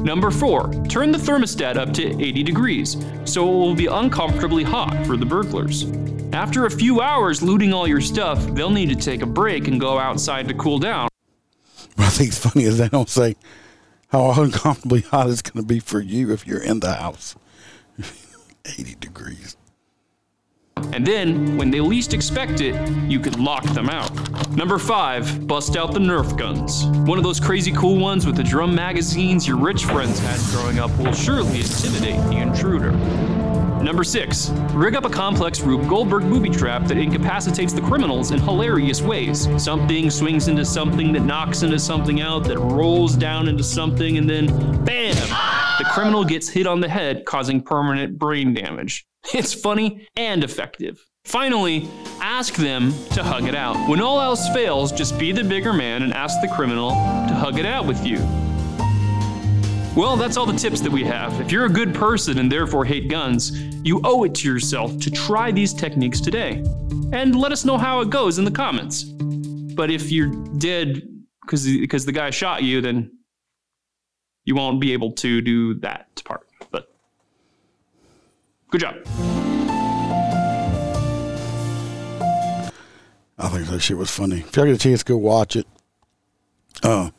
Number 0.04 0.32
four, 0.32 0.70
turn 0.90 1.12
the 1.12 1.18
thermostat 1.18 1.78
up 1.78 1.94
to 1.94 2.22
80 2.22 2.44
degrees 2.44 2.98
so 3.24 3.48
it 3.48 3.54
will 3.54 3.74
be 3.74 3.86
uncomfortably 3.86 4.64
hot 4.64 5.06
for 5.06 5.16
the 5.16 5.26
burglars. 5.26 5.86
After 6.34 6.66
a 6.66 6.72
few 6.72 7.00
hours 7.00 7.42
looting 7.42 7.74
all 7.74 7.88
your 7.88 8.02
stuff, 8.02 8.46
they'll 8.48 8.70
need 8.70 8.90
to 8.90 8.96
take 8.96 9.22
a 9.22 9.26
break 9.26 9.70
and 9.70 9.80
go 9.80 9.98
outside 9.98 10.48
to 10.50 10.54
cool 10.56 10.78
down. 10.78 11.08
What 11.96 12.08
I 12.08 12.10
think 12.10 12.30
is 12.32 12.40
funny 12.40 12.66
is 12.66 12.78
they 12.78 12.90
don't 12.90 13.10
say 13.10 13.36
how 14.10 14.42
uncomfortably 14.42 15.02
hot 15.02 15.30
it's 15.30 15.42
going 15.42 15.64
to 15.64 15.68
be 15.68 15.80
for 15.80 16.02
you 16.02 16.34
if 16.34 16.46
you're 16.46 16.62
in 16.62 16.82
the 16.82 16.94
house. 16.94 17.36
80 18.66 18.96
degrees. 19.00 19.56
And 20.94 21.06
then, 21.06 21.58
when 21.58 21.72
they 21.72 21.80
least 21.80 22.14
expect 22.14 22.62
it, 22.62 22.76
you 23.10 23.20
could 23.20 23.40
lock 23.40 23.64
them 23.74 23.90
out. 23.90 24.12
Number 24.56 24.78
5. 24.78 25.48
Bust 25.48 25.76
out 25.76 25.92
the 25.92 26.00
Nerf 26.00 26.38
guns. 26.38 26.86
One 27.08 27.18
of 27.18 27.24
those 27.24 27.40
crazy 27.40 27.72
cool 27.72 27.98
ones 27.98 28.28
with 28.28 28.36
the 28.36 28.44
drum 28.44 28.76
magazines 28.76 29.48
your 29.48 29.58
rich 29.58 29.86
friends 29.86 30.20
had 30.20 30.40
growing 30.52 30.78
up 30.78 30.96
will 31.00 31.12
surely 31.14 31.62
intimidate 31.62 32.22
the 32.30 32.38
intruder. 32.38 32.92
Number 33.84 34.04
6. 34.04 34.50
Rig 34.74 34.96
up 34.96 35.04
a 35.04 35.10
complex 35.10 35.60
Rube 35.62 35.90
Goldberg 35.90 36.24
booby 36.24 36.50
trap 36.50 36.86
that 36.86 36.98
incapacitates 36.98 37.74
the 37.74 37.82
criminals 37.82 38.32
in 38.32 38.40
hilarious 38.40 39.02
ways. 39.02 39.50
Something 39.62 40.10
swings 40.10 40.48
into 40.48 40.64
something 40.64 41.12
that 41.12 41.22
knocks 41.22 41.64
into 41.64 41.80
something 41.80 42.22
out 42.22 42.46
that 42.46 42.60
rolls 42.60 43.16
down 43.16 43.48
into 43.48 43.64
something 43.64 44.18
and 44.18 44.30
then 44.30 44.46
BAM! 44.86 45.16
The 45.80 45.86
criminal 45.92 46.24
gets 46.24 46.48
hit 46.48 46.68
on 46.68 46.80
the 46.80 46.88
head, 46.88 47.26
causing 47.26 47.62
permanent 47.62 48.18
brain 48.18 48.54
damage. 48.54 49.06
It's 49.34 49.54
funny 49.54 50.08
and 50.16 50.44
effective. 50.44 51.04
Finally, 51.26 51.90
ask 52.20 52.56
them 52.56 52.94
to 53.12 53.24
hug 53.24 53.46
it 53.48 53.56
out. 53.56 53.90
When 53.90 54.02
all 54.02 54.20
else 54.20 54.50
fails, 54.50 54.92
just 54.92 55.18
be 55.18 55.32
the 55.32 55.44
bigger 55.44 55.72
man 55.72 56.04
and 56.04 56.14
ask 56.14 56.42
the 56.42 56.50
criminal 56.50 56.90
to 56.92 57.34
hug 57.34 57.58
it 57.58 57.66
out 57.66 57.86
with 57.86 58.06
you. 58.06 58.18
Well, 59.96 60.18
that's 60.18 60.38
all 60.38 60.46
the 60.46 60.58
tips 60.58 60.82
that 60.82 60.92
we 60.92 61.04
have. 61.06 61.40
If 61.40 61.52
you're 61.52 61.66
a 61.66 61.70
good 61.70 61.94
person 61.94 62.40
and 62.40 62.52
therefore 62.52 62.84
hate 62.84 63.10
guns, 63.10 63.58
you 63.86 64.02
owe 64.04 64.24
it 64.24 64.36
to 64.36 64.52
yourself 64.52 64.98
to 65.00 65.10
try 65.12 65.52
these 65.52 65.74
techniques 65.74 66.20
today. 66.20 66.64
And 67.14 67.36
let 67.36 67.52
us 67.52 67.64
know 67.64 67.78
how 67.78 68.02
it 68.02 68.10
goes 68.10 68.40
in 68.40 68.46
the 68.46 68.52
comments. 68.52 69.04
But 69.04 69.90
if 69.90 70.12
you're 70.12 70.34
dead 70.58 71.04
because 71.42 71.64
the 72.06 72.12
guy 72.12 72.32
shot 72.32 72.64
you, 72.64 72.82
then 72.82 73.12
you 74.46 74.56
won't 74.56 74.82
be 74.82 74.94
able 74.94 75.12
to 75.14 75.42
do 75.42 75.76
that 75.76 76.22
part. 76.26 76.48
Good 78.74 78.82
job. 78.82 78.96
I 83.38 83.48
think 83.50 83.68
that 83.68 83.82
shit 83.82 83.96
was 83.96 84.10
funny. 84.10 84.40
If 84.40 84.56
y'all 84.56 84.66
get 84.66 84.74
a 84.74 84.80
chance, 84.80 85.04
go 85.04 85.16
watch 85.16 85.56
it. 85.56 85.68
Uh, 86.82 87.12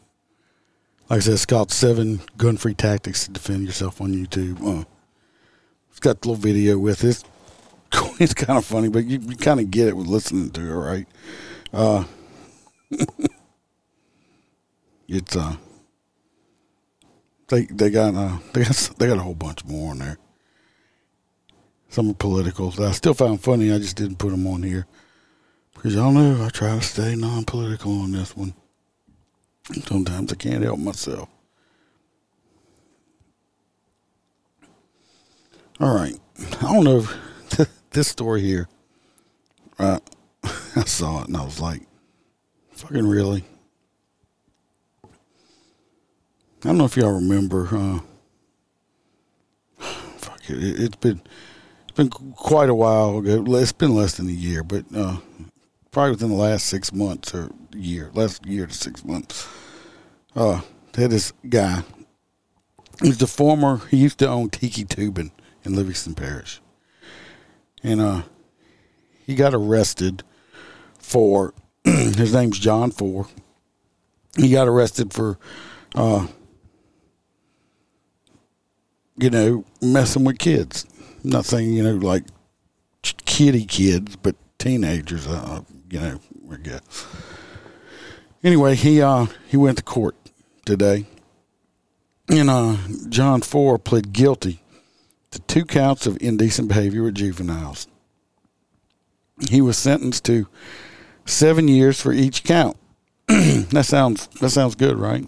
like 1.08 1.18
I 1.18 1.20
said, 1.20 1.34
it's 1.34 1.46
called 1.46 1.70
Seven 1.70 2.22
Gun 2.36 2.56
Free 2.56 2.74
Tactics 2.74 3.26
to 3.26 3.30
Defend 3.30 3.66
Yourself 3.66 4.00
on 4.00 4.12
YouTube. 4.12 4.60
Uh, 4.66 4.84
it's 5.90 6.00
got 6.00 6.22
the 6.22 6.28
little 6.30 6.42
video 6.42 6.76
with 6.76 7.04
it. 7.04 7.22
It's, 7.92 8.20
it's 8.20 8.34
kind 8.34 8.58
of 8.58 8.64
funny, 8.64 8.88
but 8.88 9.04
you, 9.04 9.20
you 9.20 9.36
kind 9.36 9.60
of 9.60 9.70
get 9.70 9.86
it 9.86 9.96
with 9.96 10.08
listening 10.08 10.50
to 10.50 10.60
it, 10.60 10.74
right? 10.74 11.06
Uh, 11.72 12.02
it's 15.06 15.36
uh, 15.36 15.54
they 17.46 17.66
they 17.66 17.90
got 17.90 18.16
uh 18.16 18.38
they 18.52 18.64
got 18.64 18.90
they 18.98 19.06
got 19.06 19.18
a 19.18 19.22
whole 19.22 19.36
bunch 19.36 19.64
more 19.64 19.92
on 19.92 20.00
there. 20.00 20.18
Some 21.94 22.10
are 22.10 22.14
political 22.14 22.70
that 22.70 22.88
I 22.88 22.90
still 22.90 23.14
found 23.14 23.40
funny. 23.40 23.72
I 23.72 23.78
just 23.78 23.94
didn't 23.94 24.18
put 24.18 24.30
them 24.30 24.48
on 24.48 24.64
here 24.64 24.84
because 25.74 25.94
y'all 25.94 26.10
know 26.10 26.44
I 26.44 26.48
try 26.48 26.74
to 26.74 26.82
stay 26.82 27.14
non-political 27.14 28.00
on 28.00 28.10
this 28.10 28.36
one. 28.36 28.52
Sometimes 29.84 30.32
I 30.32 30.34
can't 30.34 30.64
help 30.64 30.80
myself. 30.80 31.28
All 35.78 35.94
right. 35.94 36.18
I 36.62 36.72
don't 36.72 36.82
know 36.82 37.06
this 37.90 38.08
story 38.08 38.40
here, 38.40 38.68
uh, 39.78 40.00
I 40.42 40.84
saw 40.86 41.22
it 41.22 41.28
and 41.28 41.36
I 41.36 41.44
was 41.44 41.60
like, 41.60 41.82
fucking 42.72 43.06
really? 43.06 43.44
I 45.04 45.08
don't 46.60 46.76
know 46.76 46.86
if 46.86 46.96
y'all 46.96 47.12
remember, 47.12 47.68
uh, 47.70 48.00
fuck 50.16 50.40
it, 50.50 50.60
it, 50.60 50.78
has 50.78 50.88
been, 50.96 51.22
it's 51.94 52.10
been 52.10 52.32
quite 52.32 52.68
a 52.68 52.74
while 52.74 53.18
ago. 53.18 53.44
It's 53.54 53.70
been 53.70 53.94
less 53.94 54.16
than 54.16 54.28
a 54.28 54.32
year, 54.32 54.64
but, 54.64 54.84
uh, 54.92 55.18
probably 55.92 56.10
within 56.10 56.30
the 56.30 56.34
last 56.34 56.66
six 56.66 56.92
months 56.92 57.32
or 57.32 57.50
year, 57.72 58.10
last 58.14 58.44
year 58.44 58.66
to 58.66 58.74
six 58.74 59.04
months. 59.04 59.46
Uh, 60.34 60.62
had 60.96 61.10
this 61.10 61.32
guy. 61.48 61.84
He's 63.00 63.18
the 63.18 63.28
former. 63.28 63.76
He 63.90 63.98
used 63.98 64.18
to 64.18 64.28
own 64.28 64.50
Tiki 64.50 64.84
Tubing 64.84 65.30
in 65.62 65.76
Livingston 65.76 66.14
Parish, 66.14 66.60
and 67.84 68.00
uh, 68.00 68.22
he 69.24 69.36
got 69.36 69.54
arrested 69.54 70.24
for. 70.98 71.54
his 71.84 72.32
name's 72.32 72.58
John 72.58 72.90
Fore. 72.90 73.28
He 74.36 74.50
got 74.50 74.66
arrested 74.66 75.12
for, 75.12 75.38
uh, 75.94 76.26
you 79.16 79.30
know, 79.30 79.64
messing 79.80 80.24
with 80.24 80.38
kids. 80.38 80.86
I'm 81.24 81.30
not 81.30 81.46
saying 81.46 81.72
you 81.72 81.82
know 81.82 81.94
like 81.94 82.24
kitty 83.02 83.64
kids, 83.64 84.16
but 84.16 84.36
teenagers. 84.58 85.26
Uh, 85.26 85.62
you 85.90 86.00
know, 86.00 86.20
I 86.52 86.56
guess. 86.56 87.06
Anyway, 88.42 88.74
he 88.74 89.00
uh 89.00 89.26
he 89.48 89.56
went 89.56 89.78
to 89.78 89.84
court 89.84 90.16
today, 90.66 91.06
and 92.28 92.50
uh 92.50 92.76
John 93.08 93.40
Fore 93.40 93.78
pled 93.78 94.12
guilty 94.12 94.62
to 95.30 95.40
two 95.40 95.64
counts 95.64 96.06
of 96.06 96.18
indecent 96.20 96.68
behavior 96.68 97.02
with 97.02 97.14
juveniles. 97.14 97.88
He 99.50 99.60
was 99.60 99.76
sentenced 99.78 100.24
to 100.26 100.46
seven 101.24 101.68
years 101.68 102.00
for 102.00 102.12
each 102.12 102.44
count. 102.44 102.76
that 103.26 103.86
sounds 103.86 104.26
that 104.40 104.50
sounds 104.50 104.74
good, 104.74 104.98
right? 104.98 105.26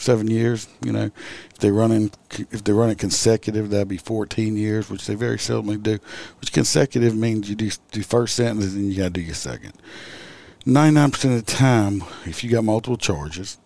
Seven 0.00 0.30
years, 0.30 0.68
you 0.84 0.92
know. 0.92 1.10
If 1.50 1.58
they 1.58 1.72
run 1.72 1.90
in, 1.90 2.12
if 2.30 2.62
they 2.62 2.72
run 2.72 2.88
it 2.88 2.98
consecutive, 2.98 3.70
that'd 3.70 3.88
be 3.88 3.96
fourteen 3.96 4.56
years, 4.56 4.88
which 4.88 5.06
they 5.06 5.16
very 5.16 5.38
seldomly 5.38 5.82
do. 5.82 5.98
Which 6.40 6.52
consecutive 6.52 7.16
means 7.16 7.50
you 7.50 7.56
do 7.56 7.68
do 7.90 8.02
first 8.04 8.36
sentence 8.36 8.66
and 8.66 8.74
then 8.74 8.90
you 8.92 8.96
got 8.96 9.04
to 9.04 9.10
do 9.10 9.20
your 9.20 9.34
second. 9.34 9.72
Ninety 10.64 10.94
nine 10.94 11.10
percent 11.10 11.34
of 11.34 11.44
the 11.44 11.52
time, 11.52 12.04
if 12.26 12.44
you 12.44 12.50
got 12.50 12.62
multiple 12.62 12.96
charges, 12.96 13.58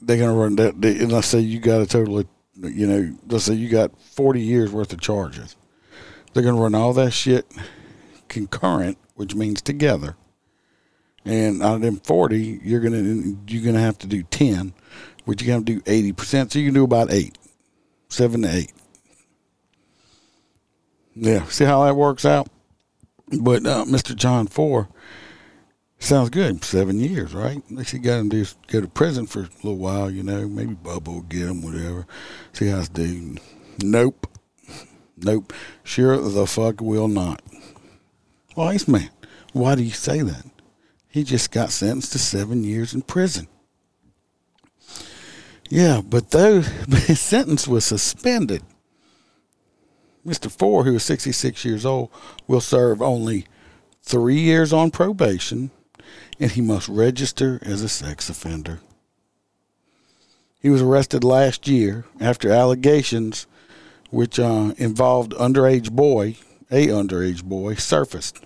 they're 0.00 0.18
gonna 0.18 0.32
run 0.32 0.54
that. 0.56 0.80
They, 0.80 0.98
and 0.98 1.10
let's 1.10 1.26
say 1.26 1.40
you 1.40 1.58
got 1.58 1.80
a 1.80 1.86
total 1.86 2.20
of, 2.20 2.28
you 2.54 2.86
know, 2.86 3.16
let's 3.26 3.44
say 3.44 3.54
you 3.54 3.68
got 3.68 4.00
forty 4.00 4.42
years 4.42 4.70
worth 4.70 4.92
of 4.92 5.00
charges. 5.00 5.56
They're 6.32 6.44
gonna 6.44 6.60
run 6.60 6.76
all 6.76 6.92
that 6.92 7.10
shit 7.10 7.50
concurrent, 8.28 8.96
which 9.16 9.34
means 9.34 9.60
together. 9.60 10.16
And 11.24 11.62
out 11.62 11.76
of 11.76 11.80
them 11.82 11.96
forty, 11.96 12.60
you're 12.62 12.80
gonna 12.80 13.36
you're 13.46 13.64
gonna 13.64 13.80
have 13.80 13.98
to 13.98 14.06
do 14.06 14.22
ten, 14.22 14.72
which 15.24 15.42
you're 15.42 15.54
gonna 15.54 15.64
do 15.64 15.82
eighty 15.86 16.12
percent. 16.12 16.52
So 16.52 16.58
you 16.58 16.66
can 16.66 16.74
do 16.74 16.84
about 16.84 17.12
eight, 17.12 17.36
seven 18.08 18.42
to 18.42 18.48
eight. 18.48 18.72
Yeah, 21.14 21.44
see 21.46 21.64
how 21.64 21.84
that 21.84 21.96
works 21.96 22.24
out. 22.24 22.48
But 23.40 23.66
uh, 23.66 23.84
Mr. 23.84 24.16
John 24.16 24.46
Fore 24.46 24.88
sounds 25.98 26.30
good. 26.30 26.64
Seven 26.64 26.98
years, 26.98 27.34
right? 27.34 27.62
Least 27.70 27.92
he 27.92 27.98
got 27.98 28.20
him 28.20 28.30
to 28.30 28.46
go 28.68 28.80
to 28.80 28.88
prison 28.88 29.26
for 29.26 29.40
a 29.40 29.48
little 29.62 29.76
while, 29.76 30.10
you 30.10 30.22
know. 30.22 30.48
Maybe 30.48 30.74
bubble 30.74 31.14
will 31.14 31.20
get 31.22 31.42
him, 31.42 31.62
whatever. 31.62 32.06
See 32.52 32.68
how 32.68 32.78
it's 32.78 32.88
doing. 32.88 33.38
Nope. 33.82 34.26
Nope. 35.18 35.52
Sure 35.84 36.16
the 36.16 36.46
fuck 36.46 36.80
will 36.80 37.08
not. 37.08 37.42
Wise 38.56 38.88
man. 38.88 39.10
Why 39.52 39.74
do 39.74 39.82
you 39.82 39.90
say 39.90 40.22
that? 40.22 40.44
He 41.10 41.24
just 41.24 41.50
got 41.50 41.70
sentenced 41.70 42.12
to 42.12 42.18
seven 42.18 42.64
years 42.64 42.94
in 42.94 43.02
prison. 43.02 43.48
Yeah, 45.68 46.00
but 46.00 46.30
though 46.30 46.60
his 46.88 47.20
sentence 47.20 47.68
was 47.68 47.84
suspended, 47.84 48.62
Mr. 50.26 50.50
Fore, 50.50 50.84
who 50.84 50.96
is 50.96 51.02
66 51.04 51.64
years 51.64 51.84
old, 51.84 52.10
will 52.46 52.60
serve 52.60 53.02
only 53.02 53.46
three 54.02 54.38
years 54.38 54.72
on 54.72 54.90
probation 54.90 55.70
and 56.38 56.52
he 56.52 56.60
must 56.60 56.88
register 56.88 57.58
as 57.62 57.82
a 57.82 57.88
sex 57.88 58.28
offender. 58.28 58.80
He 60.60 60.70
was 60.70 60.82
arrested 60.82 61.24
last 61.24 61.68
year 61.68 62.04
after 62.20 62.50
allegations 62.50 63.46
which 64.10 64.38
uh, 64.40 64.74
involved 64.76 65.32
underage 65.32 65.92
boy, 65.92 66.36
a 66.70 66.88
underage 66.88 67.44
boy, 67.44 67.74
surfaced. 67.74 68.44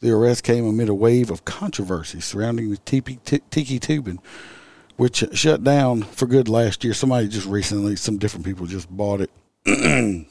The 0.00 0.10
arrest 0.10 0.44
came 0.44 0.66
amid 0.66 0.88
a 0.88 0.94
wave 0.94 1.30
of 1.30 1.44
controversy 1.44 2.20
surrounding 2.20 2.70
the 2.70 2.78
tiki, 2.78 3.18
tiki 3.50 3.78
tubing, 3.78 4.18
which 4.96 5.22
shut 5.34 5.62
down 5.62 6.02
for 6.02 6.26
good 6.26 6.48
last 6.48 6.82
year. 6.84 6.94
Somebody 6.94 7.28
just 7.28 7.46
recently, 7.46 7.96
some 7.96 8.16
different 8.16 8.46
people 8.46 8.66
just 8.66 8.88
bought 8.90 9.20
it. 9.20 9.30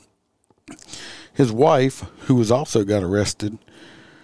His 1.34 1.52
wife, 1.52 2.04
who 2.22 2.36
was 2.36 2.52
also 2.52 2.84
got 2.84 3.04
arrested 3.04 3.60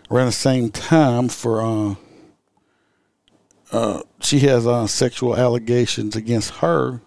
around 0.10 0.28
the 0.28 0.32
same 0.32 0.72
time 0.72 1.30
for, 1.30 1.62
uh, 1.62 1.96
uh, 3.72 4.02
she 4.22 4.40
has 4.40 4.66
uh, 4.66 4.88
sexual 4.88 5.38
allegations 5.38 6.16
against 6.16 6.56
her. 6.56 7.02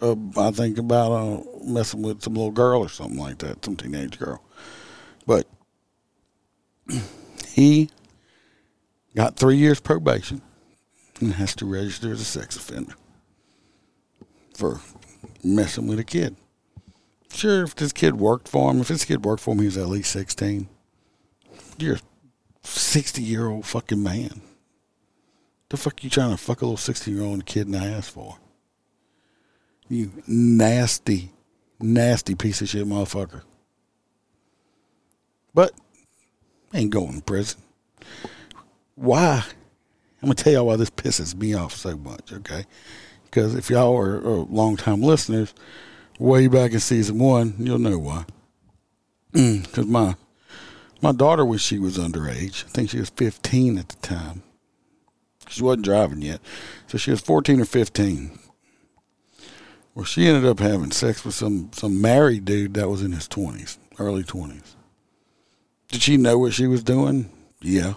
Uh, 0.00 0.14
I 0.36 0.52
think 0.52 0.78
about 0.78 1.10
uh, 1.12 1.40
messing 1.64 2.02
with 2.02 2.22
some 2.22 2.34
little 2.34 2.52
girl 2.52 2.82
or 2.82 2.88
something 2.88 3.18
like 3.18 3.38
that, 3.38 3.64
some 3.64 3.76
teenage 3.76 4.16
girl. 4.16 4.40
But 5.26 5.48
he 7.46 7.90
got 9.14 9.36
three 9.36 9.56
years 9.56 9.80
probation 9.80 10.42
and 11.20 11.34
has 11.34 11.54
to 11.56 11.66
register 11.66 12.12
as 12.12 12.20
a 12.20 12.24
sex 12.24 12.56
offender 12.56 12.94
for 14.54 14.80
messing 15.42 15.86
with 15.86 15.98
a 15.98 16.04
kid. 16.04 16.36
Sure, 17.32 17.64
if 17.64 17.74
this 17.74 17.92
kid 17.92 18.14
worked 18.16 18.48
for 18.48 18.70
him, 18.70 18.80
if 18.80 18.88
this 18.88 19.04
kid 19.04 19.24
worked 19.24 19.42
for 19.42 19.52
him, 19.52 19.60
he 19.60 19.66
was 19.66 19.76
at 19.76 19.88
least 19.88 20.10
16. 20.12 20.68
You're 21.78 21.96
a 21.96 22.00
60 22.64 23.22
year 23.22 23.48
old 23.48 23.66
fucking 23.66 24.02
man. 24.02 24.40
The 25.68 25.76
fuck 25.76 26.02
you 26.02 26.10
trying 26.10 26.30
to 26.30 26.36
fuck 26.36 26.62
a 26.62 26.64
little 26.64 26.76
16 26.76 27.14
year 27.14 27.24
old 27.24 27.44
kid 27.46 27.66
in 27.66 27.72
the 27.72 27.78
ass 27.78 28.08
for? 28.08 28.38
You 29.88 30.10
nasty, 30.26 31.32
nasty 31.80 32.34
piece 32.34 32.60
of 32.60 32.68
shit 32.68 32.86
motherfucker. 32.86 33.42
But 35.54 35.72
ain't 36.74 36.90
going 36.90 37.18
to 37.18 37.22
prison. 37.22 37.60
Why? 38.94 39.44
I'm 40.20 40.26
gonna 40.26 40.34
tell 40.34 40.52
y'all 40.52 40.66
why 40.66 40.76
this 40.76 40.90
pisses 40.90 41.34
me 41.34 41.54
off 41.54 41.74
so 41.74 41.96
much, 41.96 42.32
okay? 42.32 42.64
Because 43.24 43.54
if 43.54 43.70
y'all 43.70 43.96
are, 43.96 44.16
are 44.16 44.38
long 44.38 44.76
time 44.76 45.00
listeners, 45.00 45.54
way 46.18 46.48
back 46.48 46.72
in 46.72 46.80
season 46.80 47.18
one, 47.18 47.54
you'll 47.58 47.78
know 47.78 47.98
why. 47.98 48.24
Mm, 49.32 49.64
because 49.64 49.86
my 49.86 50.16
my 51.00 51.12
daughter, 51.12 51.44
when 51.44 51.58
she 51.58 51.78
was 51.78 51.96
underage, 51.96 52.64
I 52.64 52.68
think 52.68 52.90
she 52.90 52.98
was 52.98 53.10
15 53.10 53.78
at 53.78 53.88
the 53.88 53.96
time. 53.96 54.42
She 55.48 55.62
wasn't 55.62 55.84
driving 55.84 56.22
yet, 56.22 56.40
so 56.88 56.98
she 56.98 57.12
was 57.12 57.20
14 57.20 57.60
or 57.60 57.64
15. 57.64 58.38
Well, 59.94 60.04
she 60.04 60.26
ended 60.26 60.44
up 60.44 60.58
having 60.58 60.90
sex 60.90 61.24
with 61.24 61.34
some 61.34 61.70
some 61.72 62.00
married 62.00 62.44
dude 62.44 62.74
that 62.74 62.88
was 62.88 63.02
in 63.02 63.12
his 63.12 63.28
20s, 63.28 63.78
early 64.00 64.24
20s. 64.24 64.74
Did 65.88 66.02
she 66.02 66.16
know 66.16 66.38
what 66.38 66.52
she 66.52 66.66
was 66.66 66.82
doing? 66.82 67.30
Yeah. 67.60 67.94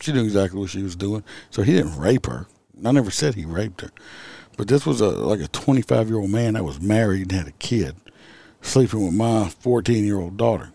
She 0.00 0.12
knew 0.12 0.24
exactly 0.24 0.58
what 0.58 0.70
she 0.70 0.82
was 0.82 0.96
doing. 0.96 1.22
So 1.50 1.62
he 1.62 1.72
didn't 1.72 1.98
rape 1.98 2.26
her. 2.26 2.46
I 2.84 2.92
never 2.92 3.10
said 3.10 3.34
he 3.34 3.44
raped 3.44 3.82
her. 3.82 3.90
But 4.56 4.68
this 4.68 4.86
was 4.86 5.00
a 5.00 5.08
like 5.08 5.40
a 5.40 5.48
25 5.48 6.08
year 6.08 6.18
old 6.18 6.30
man 6.30 6.54
that 6.54 6.64
was 6.64 6.80
married 6.80 7.30
and 7.30 7.32
had 7.32 7.48
a 7.48 7.52
kid 7.52 7.96
sleeping 8.62 9.04
with 9.04 9.14
my 9.14 9.48
14 9.48 10.04
year 10.04 10.18
old 10.18 10.36
daughter. 10.36 10.72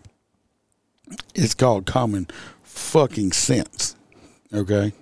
It's 1.34 1.54
called 1.54 1.86
common 1.86 2.28
fucking 2.62 3.32
sense. 3.32 3.96
Okay? 4.52 4.92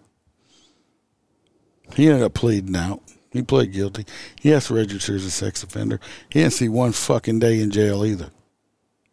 He 1.94 2.08
ended 2.08 2.22
up 2.22 2.34
pleading 2.34 2.76
out. 2.76 3.02
He 3.30 3.42
pled 3.42 3.72
guilty. 3.72 4.06
He 4.40 4.50
has 4.50 4.68
to 4.68 4.74
register 4.74 5.14
as 5.14 5.24
a 5.24 5.30
sex 5.30 5.62
offender. 5.62 6.00
He 6.28 6.40
didn't 6.40 6.52
see 6.52 6.68
one 6.68 6.92
fucking 6.92 7.40
day 7.40 7.60
in 7.60 7.70
jail 7.70 8.04
either. 8.04 8.30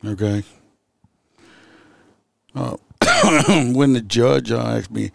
Okay? 0.06 0.44
Uh, 2.56 2.78
when 3.74 3.94
the 3.94 4.02
judge 4.02 4.52
uh, 4.52 4.60
asked 4.60 4.92
me, 4.92 5.12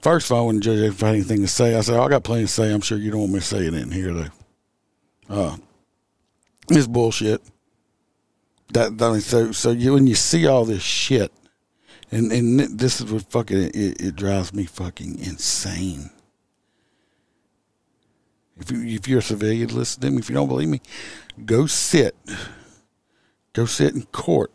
first 0.00 0.30
of 0.30 0.36
all, 0.36 0.46
when 0.46 0.56
the 0.56 0.62
judge 0.62 0.80
asked 0.80 1.00
had 1.00 1.14
anything 1.14 1.42
to 1.42 1.48
say, 1.48 1.74
I 1.74 1.80
said, 1.80 1.98
oh, 1.98 2.02
I 2.02 2.08
got 2.08 2.24
plenty 2.24 2.44
to 2.44 2.48
say. 2.48 2.72
I'm 2.72 2.80
sure 2.80 2.98
you 2.98 3.10
don't 3.10 3.20
want 3.20 3.32
me 3.32 3.40
to 3.40 3.44
say 3.44 3.66
it 3.66 3.74
in 3.74 3.90
here, 3.90 4.12
though. 4.12 4.28
Uh, 5.28 5.56
it's 6.70 6.86
bullshit. 6.86 7.42
That, 8.72 9.00
mean, 9.00 9.20
so, 9.20 9.52
so 9.52 9.70
you, 9.70 9.94
when 9.94 10.06
you 10.06 10.14
see 10.14 10.46
all 10.46 10.64
this 10.64 10.82
shit, 10.82 11.32
and, 12.12 12.32
and 12.32 12.60
this 12.60 13.00
is 13.00 13.10
what 13.10 13.22
fucking, 13.22 13.58
it, 13.58 14.00
it 14.00 14.16
drives 14.16 14.52
me 14.52 14.64
fucking 14.64 15.18
insane. 15.18 16.10
If, 18.58 18.70
you, 18.70 18.82
if 18.84 19.08
you're 19.08 19.20
a 19.20 19.22
civilian, 19.22 19.68
listen 19.74 20.02
to 20.02 20.10
me. 20.10 20.18
If 20.18 20.28
you 20.28 20.34
don't 20.34 20.48
believe 20.48 20.68
me, 20.68 20.80
go 21.44 21.66
sit. 21.66 22.14
Go 23.52 23.64
sit 23.64 23.94
in 23.94 24.02
court 24.02 24.52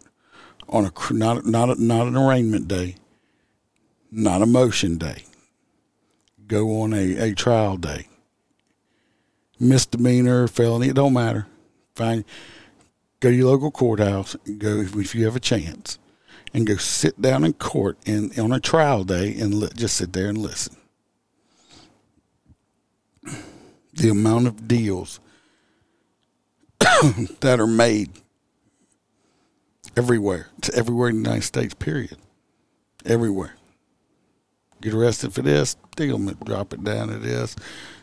on 0.69 0.86
a 0.86 1.13
not 1.13 1.45
not 1.45 1.80
not 1.80 2.08
an 2.08 2.17
arraignment 2.17 2.67
day, 2.67 2.95
not 4.12 4.41
a 4.41 4.45
motion 4.45 4.97
day. 4.97 5.23
Go 6.47 6.82
on 6.82 6.93
a, 6.93 7.17
a 7.17 7.34
trial 7.34 7.78
day. 7.78 8.08
Misdemeanor, 9.60 10.47
felony, 10.47 10.89
it 10.89 10.95
don't 10.95 11.13
matter. 11.13 11.47
Fine. 11.95 12.25
Go 13.19 13.30
to 13.30 13.36
your 13.36 13.51
local 13.51 13.71
courthouse. 13.71 14.36
Go 14.58 14.82
if 14.82 15.15
you 15.15 15.25
have 15.25 15.36
a 15.36 15.39
chance, 15.39 15.97
and 16.54 16.67
go 16.67 16.75
sit 16.75 17.21
down 17.21 17.43
in 17.43 17.54
court 17.54 17.97
and 18.06 18.38
on 18.38 18.51
a 18.51 18.60
trial 18.60 19.04
day 19.04 19.34
and 19.39 19.56
li- 19.56 19.69
just 19.75 19.97
sit 19.97 20.13
there 20.13 20.30
and 20.30 20.38
listen. 20.38 20.75
The 23.93 24.10
amount 24.10 24.47
of 24.47 24.67
deals 24.67 25.21
that 27.39 27.60
are 27.60 27.67
made 27.67 28.12
everywhere. 29.95 30.48
It's 30.58 30.69
everywhere 30.69 31.10
in 31.10 31.21
the 31.21 31.30
United 31.30 31.45
States, 31.45 31.74
period. 31.74 32.17
Everywhere. 33.06 33.56
Get 34.82 34.93
arrested 34.93 35.34
for 35.34 35.41
this, 35.41 35.78
they're 35.95 36.08
gonna 36.08 36.36
drop 36.43 36.74
it 36.74 36.84
down 36.84 37.08
to 37.08 37.17
this. 37.17 37.56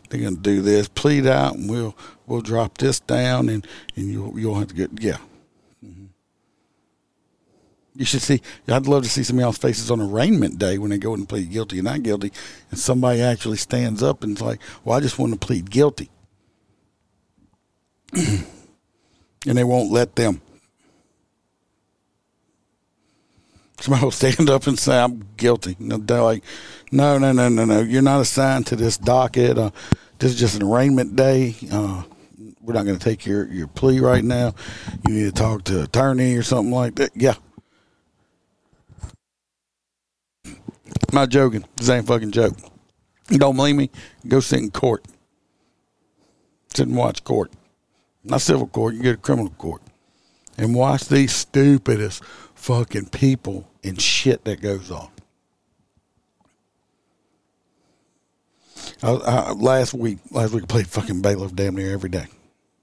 They're 0.08 0.20
gonna 0.20 0.36
do 0.36 0.62
this, 0.62 0.88
plead 0.88 1.26
out, 1.26 1.54
and 1.56 1.70
we'll 1.70 1.96
we'll 2.26 2.40
drop 2.40 2.78
this 2.78 3.00
down, 3.00 3.48
and 3.48 3.66
and 3.96 4.10
you'll 4.10 4.38
you'll 4.38 4.54
have 4.56 4.68
to 4.68 4.74
get 4.74 4.90
yeah. 5.00 5.18
Mm-hmm. 5.84 6.06
You 7.94 8.04
should 8.04 8.22
see. 8.22 8.42
I'd 8.68 8.86
love 8.86 9.04
to 9.04 9.08
see 9.08 9.22
some 9.22 9.38
y'all's 9.38 9.58
faces 9.58 9.90
on 9.90 10.00
arraignment 10.00 10.58
day 10.58 10.78
when 10.78 10.90
they 10.90 10.98
go 10.98 11.14
and 11.14 11.28
plead 11.28 11.50
guilty 11.50 11.78
and 11.78 11.84
not 11.84 12.02
guilty, 12.02 12.32
and 12.70 12.78
somebody 12.78 13.20
actually 13.20 13.58
stands 13.58 14.02
up 14.02 14.22
and's 14.22 14.42
like, 14.42 14.60
"Well, 14.84 14.96
I 14.96 15.00
just 15.00 15.18
want 15.18 15.32
to 15.32 15.38
plead 15.38 15.70
guilty," 15.70 16.10
and 18.14 18.44
they 19.44 19.64
won't 19.64 19.92
let 19.92 20.16
them. 20.16 20.40
Somebody 23.82 24.04
will 24.04 24.10
stand 24.10 24.48
up 24.48 24.66
and 24.66 24.78
say, 24.78 24.98
I'm 24.98 25.24
guilty. 25.36 25.76
And 25.78 26.06
they're 26.06 26.22
like, 26.22 26.44
no, 26.90 27.18
no, 27.18 27.32
no, 27.32 27.48
no, 27.48 27.64
no. 27.64 27.80
You're 27.80 28.02
not 28.02 28.20
assigned 28.20 28.66
to 28.68 28.76
this 28.76 28.96
docket. 28.96 29.58
Uh, 29.58 29.70
this 30.18 30.32
is 30.32 30.38
just 30.38 30.56
an 30.56 30.62
arraignment 30.62 31.16
day. 31.16 31.56
Uh, 31.70 32.04
we're 32.60 32.74
not 32.74 32.86
going 32.86 32.98
to 32.98 33.04
take 33.04 33.26
your, 33.26 33.46
your 33.48 33.66
plea 33.66 34.00
right 34.00 34.24
now. 34.24 34.54
You 35.06 35.14
need 35.14 35.24
to 35.24 35.32
talk 35.32 35.64
to 35.64 35.82
attorney 35.82 36.36
or 36.36 36.42
something 36.42 36.72
like 36.72 36.94
that. 36.96 37.10
Yeah. 37.14 37.34
I'm 40.44 41.16
not 41.16 41.28
joking. 41.28 41.64
This 41.76 41.88
ain't 41.88 42.06
fucking 42.06 42.30
joke. 42.30 42.56
You 43.28 43.38
don't 43.38 43.56
believe 43.56 43.76
me? 43.76 43.90
Go 44.26 44.40
sit 44.40 44.60
in 44.60 44.70
court. 44.70 45.04
Sit 46.74 46.86
and 46.86 46.96
watch 46.96 47.24
court. 47.24 47.52
Not 48.24 48.40
civil 48.40 48.66
court. 48.68 48.94
You 48.94 49.02
get 49.02 49.14
a 49.14 49.18
criminal 49.18 49.50
court. 49.50 49.82
And 50.56 50.74
watch 50.74 51.06
these 51.06 51.32
stupidest 51.32 52.22
fucking 52.62 53.06
people 53.06 53.68
and 53.82 54.00
shit 54.00 54.44
that 54.44 54.60
goes 54.60 54.88
on. 54.88 55.08
I, 59.02 59.10
I, 59.10 59.50
last 59.50 59.94
week, 59.94 60.18
last 60.30 60.52
week 60.52 60.62
I 60.62 60.66
played 60.66 60.86
fucking 60.86 61.22
bailiff 61.22 61.56
damn 61.56 61.74
near 61.74 61.92
every 61.92 62.08
day. 62.08 62.26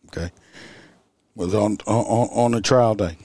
Okay, 0.08 0.32
was 1.34 1.56
on 1.56 1.78
on 1.88 2.28
on 2.30 2.54
a 2.56 2.62
trial 2.62 2.96
day. 2.96 3.18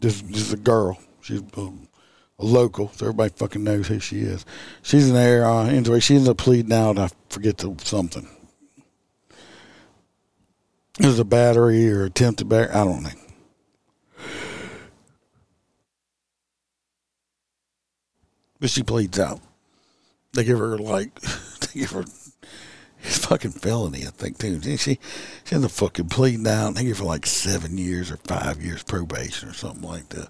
This, 0.00 0.20
this 0.22 0.40
is 0.40 0.52
a 0.52 0.58
girl. 0.58 0.98
She's 1.20 1.40
a, 1.40 1.60
a, 1.60 2.44
local, 2.44 2.90
so 2.92 3.06
everybody 3.06 3.32
fucking 3.36 3.62
knows 3.62 3.86
who 3.86 4.00
she 4.00 4.20
is. 4.20 4.44
She's 4.82 5.08
in 5.08 5.14
there. 5.14 5.46
Uh, 5.46 5.66
anyway, 5.66 6.00
she 6.00 6.16
ends 6.16 6.28
up 6.28 6.38
pleading 6.38 6.72
out. 6.72 6.98
I 6.98 7.08
forget 7.28 7.58
to 7.58 7.76
something. 7.84 8.28
It 10.98 11.06
was 11.06 11.18
a 11.18 11.24
battery 11.24 11.90
or 11.90 12.04
attempted 12.04 12.48
battery. 12.48 12.74
I 12.74 12.84
don't 12.84 13.02
know. 13.04 13.23
But 18.64 18.70
she 18.70 18.82
pleads 18.82 19.18
out. 19.18 19.42
They 20.32 20.42
give 20.42 20.58
her 20.58 20.78
like 20.78 21.20
they 21.60 21.80
give 21.80 21.90
her 21.90 22.04
it's 23.02 23.18
fucking 23.26 23.50
felony, 23.50 24.06
I 24.06 24.10
think 24.10 24.38
too. 24.38 24.58
She 24.62 24.98
she 25.44 25.54
ends 25.54 25.66
up 25.66 25.70
fucking 25.70 26.08
pleading 26.08 26.46
out. 26.46 26.74
They 26.74 26.84
give 26.84 27.00
her 27.00 27.04
like 27.04 27.26
seven 27.26 27.76
years 27.76 28.10
or 28.10 28.16
five 28.16 28.62
years 28.62 28.82
probation 28.82 29.50
or 29.50 29.52
something 29.52 29.82
like 29.82 30.08
that. 30.08 30.28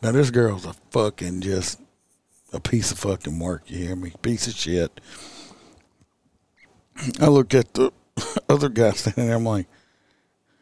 Now 0.00 0.12
this 0.12 0.30
girl's 0.30 0.64
a 0.64 0.72
fucking 0.92 1.42
just 1.42 1.78
a 2.54 2.58
piece 2.58 2.90
of 2.90 2.98
fucking 3.00 3.38
work. 3.38 3.64
You 3.66 3.88
hear 3.88 3.96
me? 3.96 4.14
Piece 4.22 4.46
of 4.46 4.54
shit. 4.54 4.98
I 7.20 7.26
look 7.26 7.52
at 7.52 7.74
the 7.74 7.92
other 8.48 8.70
guy 8.70 8.92
standing 8.92 9.26
there. 9.26 9.36
I'm 9.36 9.44
like, 9.44 9.66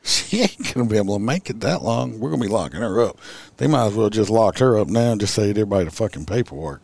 she 0.03 0.41
ain't 0.41 0.75
gonna 0.75 0.89
be 0.89 0.97
able 0.97 1.19
to 1.19 1.25
make 1.25 1.51
it 1.51 1.61
that 1.61 1.85
long. 1.85 2.19
We're 2.19 2.31
gonna 2.31 2.43
be 2.43 2.49
locking 2.49 2.81
her 2.81 3.01
up. 3.01 3.21
They 3.59 3.69
might 3.69 3.87
as 3.87 3.95
well 3.95 4.11
just 4.11 4.29
lock 4.29 4.59
her 4.59 4.77
up 4.77 4.89
now 4.89 5.13
and 5.13 5.21
just 5.21 5.35
say 5.35 5.51
everybody 5.51 5.85
the 5.85 5.93
fucking 5.93 6.27
paperwork. 6.27 6.83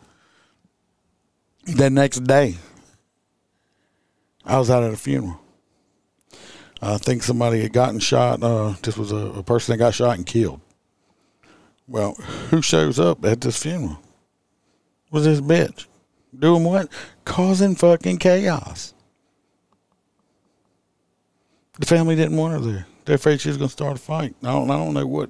The 1.75 1.89
next 1.89 2.23
day, 2.23 2.55
I 4.43 4.57
was 4.57 4.69
out 4.69 4.83
at 4.83 4.91
a 4.91 4.97
funeral. 4.97 5.39
I 6.81 6.97
think 6.97 7.23
somebody 7.23 7.61
had 7.61 7.73
gotten 7.73 7.99
shot. 7.99 8.41
Uh, 8.41 8.73
this 8.81 8.97
was 8.97 9.11
a, 9.11 9.17
a 9.17 9.43
person 9.43 9.73
that 9.73 9.77
got 9.77 9.93
shot 9.93 10.17
and 10.17 10.25
killed. 10.25 10.61
Well, 11.87 12.13
who 12.49 12.61
shows 12.61 12.99
up 12.99 13.23
at 13.23 13.41
this 13.41 13.61
funeral? 13.61 13.99
Was 15.11 15.25
this 15.25 15.41
bitch 15.41 15.85
doing 16.37 16.63
what? 16.63 16.89
Causing 17.25 17.75
fucking 17.75 18.17
chaos. 18.17 18.93
The 21.79 21.85
family 21.85 22.15
didn't 22.15 22.37
want 22.37 22.53
her 22.53 22.59
there. 22.59 22.87
They're 23.05 23.15
afraid 23.15 23.41
she 23.41 23.49
was 23.49 23.57
going 23.57 23.69
to 23.69 23.73
start 23.73 23.95
a 23.95 23.99
fight. 23.99 24.35
I 24.43 24.47
don't, 24.47 24.69
I 24.69 24.75
don't 24.75 24.93
know 24.93 25.07
what, 25.07 25.29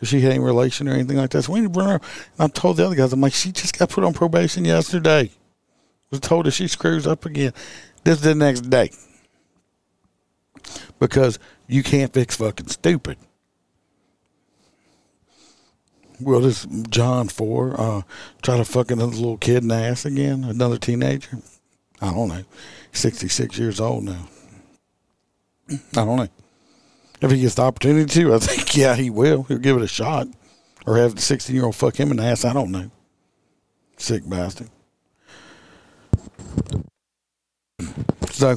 if 0.00 0.08
she 0.08 0.20
had 0.20 0.32
any 0.32 0.40
relation 0.40 0.88
or 0.88 0.92
anything 0.92 1.16
like 1.16 1.30
that. 1.30 1.42
So 1.42 1.52
we 1.52 1.60
need 1.60 1.66
to 1.66 1.70
bring 1.70 1.88
her. 1.88 1.94
And 1.94 2.02
I 2.38 2.46
told 2.48 2.76
the 2.76 2.86
other 2.86 2.94
guys, 2.94 3.12
I'm 3.12 3.20
like, 3.20 3.34
she 3.34 3.52
just 3.52 3.78
got 3.78 3.90
put 3.90 4.04
on 4.04 4.12
probation 4.12 4.64
yesterday. 4.64 5.30
Was 6.10 6.20
told 6.20 6.46
that 6.46 6.52
she 6.52 6.68
screws 6.68 7.06
up 7.06 7.26
again. 7.26 7.52
This 8.04 8.18
is 8.18 8.22
the 8.22 8.34
next 8.34 8.62
day. 8.70 8.90
Because 10.98 11.38
you 11.66 11.82
can't 11.82 12.12
fix 12.12 12.36
fucking 12.36 12.68
stupid. 12.68 13.18
Well, 16.20 16.40
this 16.40 16.64
John 16.88 17.28
Fore 17.28 17.78
uh, 17.78 18.02
try 18.40 18.56
to 18.56 18.64
fuck 18.64 18.90
another 18.90 19.12
little 19.12 19.36
kid 19.36 19.62
in 19.62 19.68
the 19.68 19.74
ass 19.74 20.04
again, 20.04 20.44
another 20.44 20.78
teenager. 20.78 21.38
I 22.00 22.12
don't 22.12 22.28
know. 22.28 22.44
Sixty 22.92 23.28
six 23.28 23.58
years 23.58 23.80
old 23.80 24.04
now. 24.04 24.28
I 25.68 25.76
don't 25.92 26.16
know. 26.16 26.28
If 27.20 27.30
he 27.30 27.40
gets 27.40 27.56
the 27.56 27.62
opportunity 27.62 28.06
to, 28.22 28.34
I 28.34 28.38
think 28.38 28.76
yeah 28.76 28.94
he 28.94 29.10
will. 29.10 29.42
He'll 29.42 29.58
give 29.58 29.76
it 29.76 29.82
a 29.82 29.88
shot, 29.88 30.28
or 30.86 30.96
have 30.96 31.16
the 31.16 31.20
sixteen 31.20 31.56
year 31.56 31.64
old 31.64 31.74
fuck 31.74 31.98
him 31.98 32.10
in 32.10 32.18
the 32.18 32.22
ass. 32.22 32.44
I 32.44 32.52
don't 32.52 32.70
know. 32.70 32.90
Sick 33.98 34.22
bastard. 34.28 34.70
So 38.36 38.54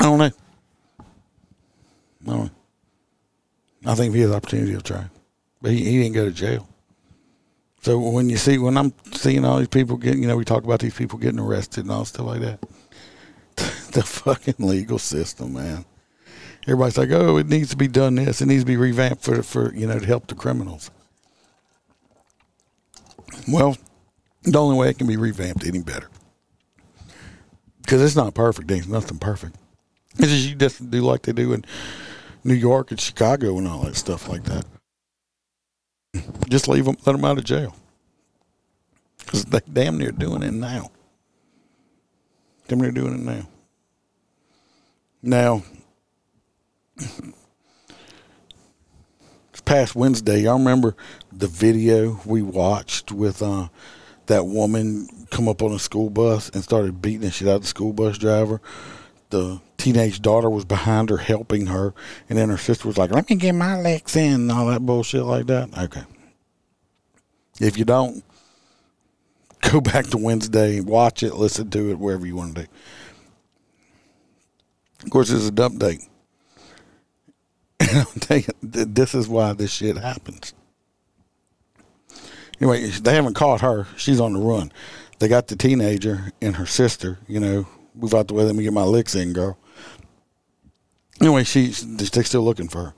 I 0.00 0.02
don't 0.02 0.18
know. 0.18 0.30
I 1.00 1.04
don't 2.26 2.44
know. 2.44 2.50
I 3.86 3.94
think 3.94 4.08
if 4.08 4.14
he 4.16 4.22
has 4.22 4.32
opportunity, 4.32 4.72
he'll 4.72 4.80
try 4.80 5.04
but 5.62 5.70
he, 5.70 5.84
he 5.84 6.02
didn't 6.02 6.14
go 6.14 6.24
to 6.24 6.32
jail. 6.32 6.68
So 7.82 7.98
when 8.00 8.28
you 8.28 8.36
see 8.36 8.58
when 8.58 8.76
I'm 8.76 8.92
seeing 9.12 9.44
all 9.44 9.58
these 9.58 9.68
people 9.68 9.96
getting, 9.96 10.22
you 10.22 10.28
know, 10.28 10.36
we 10.36 10.44
talk 10.44 10.64
about 10.64 10.80
these 10.80 10.96
people 10.96 11.20
getting 11.20 11.38
arrested 11.38 11.84
and 11.84 11.92
all 11.92 12.04
stuff 12.04 12.26
like 12.26 12.40
that. 12.40 12.60
the 13.92 14.02
fucking 14.02 14.56
legal 14.58 14.98
system, 14.98 15.54
man. 15.54 15.84
Everybody's 16.64 16.98
like, 16.98 17.10
oh, 17.12 17.36
it 17.36 17.46
needs 17.46 17.70
to 17.70 17.76
be 17.76 17.86
done 17.86 18.16
this. 18.16 18.42
It 18.42 18.46
needs 18.46 18.62
to 18.62 18.66
be 18.66 18.76
revamped 18.76 19.22
for 19.22 19.44
for 19.44 19.72
you 19.72 19.86
know 19.86 20.00
to 20.00 20.06
help 20.06 20.26
the 20.26 20.34
criminals. 20.34 20.90
Well, 23.46 23.76
the 24.42 24.58
only 24.58 24.76
way 24.76 24.90
it 24.90 24.98
can 24.98 25.06
be 25.06 25.16
revamped 25.16 25.64
any 25.64 25.80
better 25.80 26.08
because 27.88 28.02
it's 28.02 28.16
not 28.16 28.34
perfect. 28.34 28.68
There's 28.68 28.86
nothing 28.86 29.18
perfect. 29.18 29.56
It's 30.18 30.28
just 30.28 30.48
you 30.48 30.54
just 30.54 30.90
do 30.90 31.00
like 31.00 31.22
they 31.22 31.32
do 31.32 31.54
in 31.54 31.64
New 32.44 32.54
York 32.54 32.90
and 32.90 33.00
Chicago 33.00 33.56
and 33.56 33.66
all 33.66 33.82
that 33.84 33.96
stuff 33.96 34.28
like 34.28 34.44
that 34.44 34.66
just 36.48 36.68
leave 36.68 36.84
them, 36.84 36.96
let 37.04 37.12
them 37.12 37.24
out 37.24 37.38
of 37.38 37.44
jail. 37.44 37.74
Because 39.18 39.44
they 39.44 39.60
damn 39.72 39.98
near 39.98 40.12
doing 40.12 40.42
it 40.42 40.52
now. 40.52 40.90
Damn 42.66 42.80
near 42.80 42.90
doing 42.90 43.14
it 43.14 43.20
now. 43.20 43.48
Now, 45.22 45.62
it's 46.96 47.32
past 49.64 49.94
Wednesday, 49.94 50.46
I 50.46 50.52
remember 50.52 50.96
the 51.32 51.48
video 51.48 52.20
we 52.24 52.42
watched 52.42 53.12
with 53.12 53.42
uh, 53.42 53.68
that 54.28 54.46
woman 54.46 55.08
come 55.30 55.48
up 55.48 55.62
on 55.62 55.72
a 55.72 55.78
school 55.78 56.10
bus 56.10 56.48
and 56.50 56.62
started 56.62 57.02
beating 57.02 57.20
the 57.22 57.30
shit 57.30 57.48
out 57.48 57.56
of 57.56 57.62
the 57.62 57.68
school 57.68 57.92
bus 57.92 58.16
driver. 58.16 58.60
The 59.30 59.60
teenage 59.76 60.22
daughter 60.22 60.48
was 60.48 60.64
behind 60.64 61.10
her 61.10 61.18
helping 61.18 61.66
her, 61.66 61.92
and 62.28 62.38
then 62.38 62.48
her 62.48 62.56
sister 62.56 62.88
was 62.88 62.96
like, 62.96 63.10
"Let 63.10 63.28
me 63.28 63.36
get 63.36 63.54
my 63.54 63.78
legs 63.78 64.16
in," 64.16 64.34
and 64.34 64.52
all 64.52 64.66
that 64.66 64.86
bullshit 64.86 65.24
like 65.24 65.46
that. 65.46 65.76
Okay, 65.76 66.04
if 67.60 67.76
you 67.76 67.84
don't, 67.84 68.24
go 69.70 69.80
back 69.82 70.06
to 70.06 70.16
Wednesday, 70.18 70.80
watch 70.80 71.22
it, 71.22 71.34
listen 71.34 71.70
to 71.70 71.90
it, 71.90 71.98
wherever 71.98 72.26
you 72.26 72.36
want 72.36 72.54
to 72.54 72.62
do. 72.62 72.68
Of 75.04 75.10
course, 75.10 75.30
it's 75.30 75.46
a 75.46 75.50
dump 75.50 75.78
date. 75.78 76.02
This 78.60 79.14
is 79.14 79.28
why 79.28 79.54
this 79.54 79.72
shit 79.72 79.96
happens. 79.96 80.52
Anyway, 82.60 82.88
they 82.88 83.14
haven't 83.14 83.34
caught 83.34 83.60
her. 83.60 83.86
She's 83.96 84.20
on 84.20 84.32
the 84.32 84.40
run. 84.40 84.72
They 85.18 85.28
got 85.28 85.48
the 85.48 85.56
teenager 85.56 86.32
and 86.40 86.56
her 86.56 86.66
sister, 86.66 87.18
you 87.26 87.40
know, 87.40 87.66
move 87.94 88.14
out 88.14 88.28
the 88.28 88.34
way, 88.34 88.44
let 88.44 88.54
me 88.54 88.62
get 88.62 88.72
my 88.72 88.84
licks 88.84 89.14
in, 89.14 89.32
girl. 89.32 89.58
Anyway, 91.20 91.44
she's 91.44 91.84
they're 91.96 92.22
still 92.22 92.42
looking 92.42 92.68
for 92.68 92.84
her. 92.84 92.94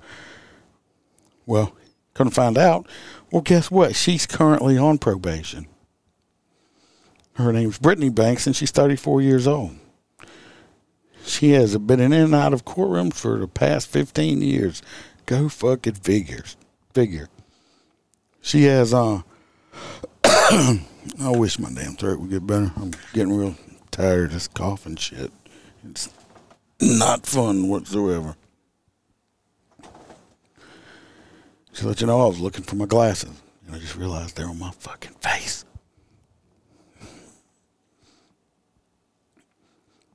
Well, 1.47 1.75
couldn't 2.13 2.33
find 2.33 2.59
out 2.59 2.87
well, 3.31 3.43
guess 3.43 3.71
what? 3.71 3.95
She's 3.95 4.27
currently 4.27 4.77
on 4.77 4.99
probation. 4.99 5.67
Her 7.35 7.53
name's 7.53 7.79
Brittany 7.79 8.09
Banks, 8.09 8.47
and 8.47 8.57
she's 8.57 8.73
34 8.73 9.23
years 9.23 9.47
old. 9.47 9.77
She 11.25 11.53
has 11.53 11.77
been 11.79 12.01
in 12.01 12.13
and 12.13 12.35
out 12.35 12.53
of 12.53 12.65
courtrooms 12.65 13.15
for 13.15 13.39
the 13.39 13.47
past 13.47 13.89
15 13.89 14.43
years. 14.43 14.83
Go 15.27 15.49
fucking 15.49 15.95
figures. 15.95 16.57
Figure. 16.93 17.29
She 18.41 18.65
has, 18.65 18.93
uh, 18.93 19.23
I 20.25 20.81
wish 21.19 21.59
my 21.59 21.71
damn 21.73 21.95
throat 21.95 22.21
would 22.21 22.31
get 22.31 22.47
better. 22.47 22.73
I'm 22.77 22.93
getting 23.13 23.37
real 23.37 23.57
tired 23.91 24.27
of 24.27 24.33
this 24.33 24.49
coughing 24.49 24.97
shit. 24.97 25.33
It's 25.85 26.11
not 26.81 27.27
fun 27.27 27.69
whatsoever. 27.69 28.37
To 31.75 31.89
let 31.89 32.01
you 32.01 32.07
know, 32.07 32.21
I 32.21 32.27
was 32.27 32.41
looking 32.41 32.65
for 32.65 32.77
my 32.77 32.87
glasses, 32.87 33.31
and 33.67 33.77
I 33.77 33.79
just 33.79 33.97
realized 33.97 34.37
they're 34.37 34.49
on 34.49 34.59
my 34.59 34.71
fucking 34.73 35.15
face. 35.21 35.65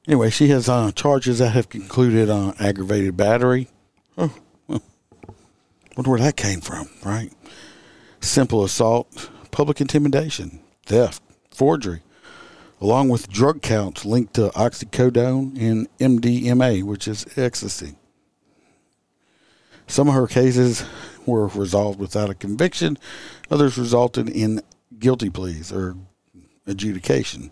Anyway, 0.08 0.30
she 0.30 0.50
has 0.50 0.70
uh, 0.70 0.92
charges 0.92 1.40
that 1.40 1.50
have 1.50 1.70
concluded 1.70 2.30
uh, 2.30 2.54
aggravated 2.60 3.18
battery. 3.18 3.68
Oh, 4.18 4.34
well, 4.68 4.84
wonder 5.98 6.12
where 6.12 6.20
that 6.20 6.36
came 6.36 6.62
from, 6.62 6.88
right? 7.04 7.32
Simple 8.20 8.64
assault, 8.64 9.30
public 9.56 9.80
intimidation, 9.80 10.60
theft, 10.86 11.24
forgery, 11.50 12.02
along 12.82 13.08
with 13.08 13.30
drug 13.30 13.62
counts 13.62 14.04
linked 14.04 14.34
to 14.34 14.50
oxycodone 14.50 15.58
and 15.58 15.88
MDMA, 15.98 16.84
which 16.84 17.08
is 17.08 17.26
ecstasy. 17.38 17.96
Some 19.88 20.10
of 20.10 20.14
her 20.14 20.28
cases 20.28 20.84
were 21.26 21.48
resolved 21.48 22.00
without 22.00 22.30
a 22.30 22.34
conviction. 22.34 22.98
Others 23.50 23.78
resulted 23.78 24.28
in 24.28 24.62
guilty 25.00 25.30
pleas 25.30 25.72
or 25.72 25.96
adjudication. 26.68 27.50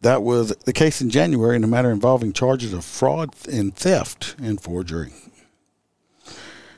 That 0.00 0.22
was 0.22 0.56
the 0.64 0.72
case 0.72 1.02
in 1.02 1.10
January 1.10 1.56
in 1.56 1.64
a 1.64 1.66
matter 1.66 1.90
involving 1.90 2.32
charges 2.32 2.72
of 2.72 2.82
fraud 2.82 3.34
and 3.52 3.76
theft 3.76 4.36
and 4.40 4.58
forgery. 4.58 5.12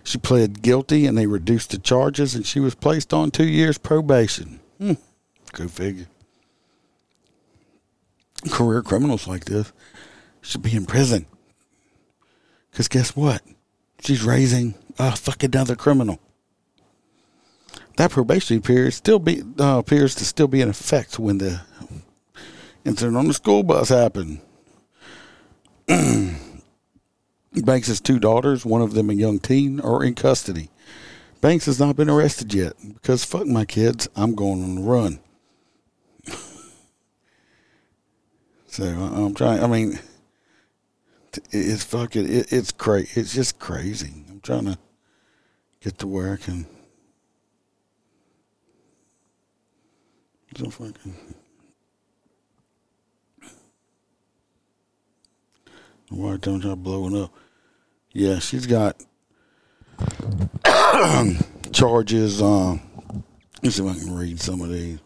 She 0.04 0.18
pled 0.18 0.62
guilty 0.62 1.06
and 1.06 1.16
they 1.16 1.26
reduced 1.26 1.70
the 1.70 1.78
charges 1.78 2.34
and 2.34 2.44
she 2.44 2.60
was 2.60 2.74
placed 2.74 3.12
on 3.12 3.30
two 3.30 3.46
years 3.46 3.78
probation. 3.78 4.60
Hmm. 4.78 4.94
Go 5.52 5.68
figure. 5.68 6.06
Career 8.50 8.82
criminals 8.82 9.28
like 9.28 9.44
this 9.44 9.72
should 10.40 10.62
be 10.62 10.74
in 10.74 10.86
prison. 10.86 11.26
Because 12.70 12.88
guess 12.88 13.14
what? 13.14 13.42
She's 14.00 14.24
raising 14.24 14.74
a 14.98 15.14
fucking 15.14 15.54
another 15.54 15.76
criminal. 15.76 16.18
That 17.96 18.10
probation 18.10 18.62
period 18.62 18.94
still 18.94 19.18
be 19.18 19.42
uh, 19.60 19.78
appears 19.78 20.14
to 20.16 20.24
still 20.24 20.48
be 20.48 20.60
in 20.60 20.68
effect 20.68 21.18
when 21.18 21.38
the 21.38 21.60
incident 22.84 23.16
on 23.16 23.28
the 23.28 23.34
school 23.34 23.62
bus 23.62 23.90
happened. 23.90 24.40
Banks' 27.54 28.00
two 28.00 28.18
daughters, 28.18 28.64
one 28.64 28.80
of 28.80 28.94
them 28.94 29.10
a 29.10 29.12
young 29.12 29.38
teen, 29.38 29.78
are 29.80 30.02
in 30.02 30.14
custody. 30.14 30.70
Banks 31.42 31.66
has 31.66 31.78
not 31.78 31.96
been 31.96 32.08
arrested 32.08 32.54
yet 32.54 32.74
because 32.94 33.24
fuck 33.24 33.46
my 33.46 33.64
kids, 33.64 34.08
I'm 34.16 34.34
going 34.34 34.62
on 34.62 34.76
the 34.76 34.80
run. 34.82 35.18
so 38.66 38.84
I'm 38.84 39.34
trying. 39.34 39.62
I 39.62 39.66
mean, 39.66 39.98
it's 41.50 41.84
fucking. 41.84 42.26
It, 42.26 42.52
it's 42.52 42.72
crazy. 42.72 43.20
It's 43.20 43.34
just 43.34 43.58
crazy. 43.58 44.24
I'm 44.30 44.40
trying 44.40 44.66
to 44.66 44.78
get 45.80 45.98
to 45.98 46.06
where 46.06 46.32
I 46.32 46.36
can. 46.36 46.66
So 50.56 50.70
fucking. 50.70 51.16
Why 56.10 56.36
don't 56.36 56.62
y'all 56.62 56.76
blowing 56.76 57.20
up? 57.20 57.32
Yeah, 58.12 58.38
she's 58.40 58.66
got 58.66 59.02
charges. 61.72 62.42
Um, 62.42 62.80
let's 63.62 63.76
see 63.76 63.86
if 63.86 63.96
I 63.96 63.98
can 63.98 64.14
read 64.14 64.40
some 64.40 64.60
of 64.60 64.70
these. 64.70 64.98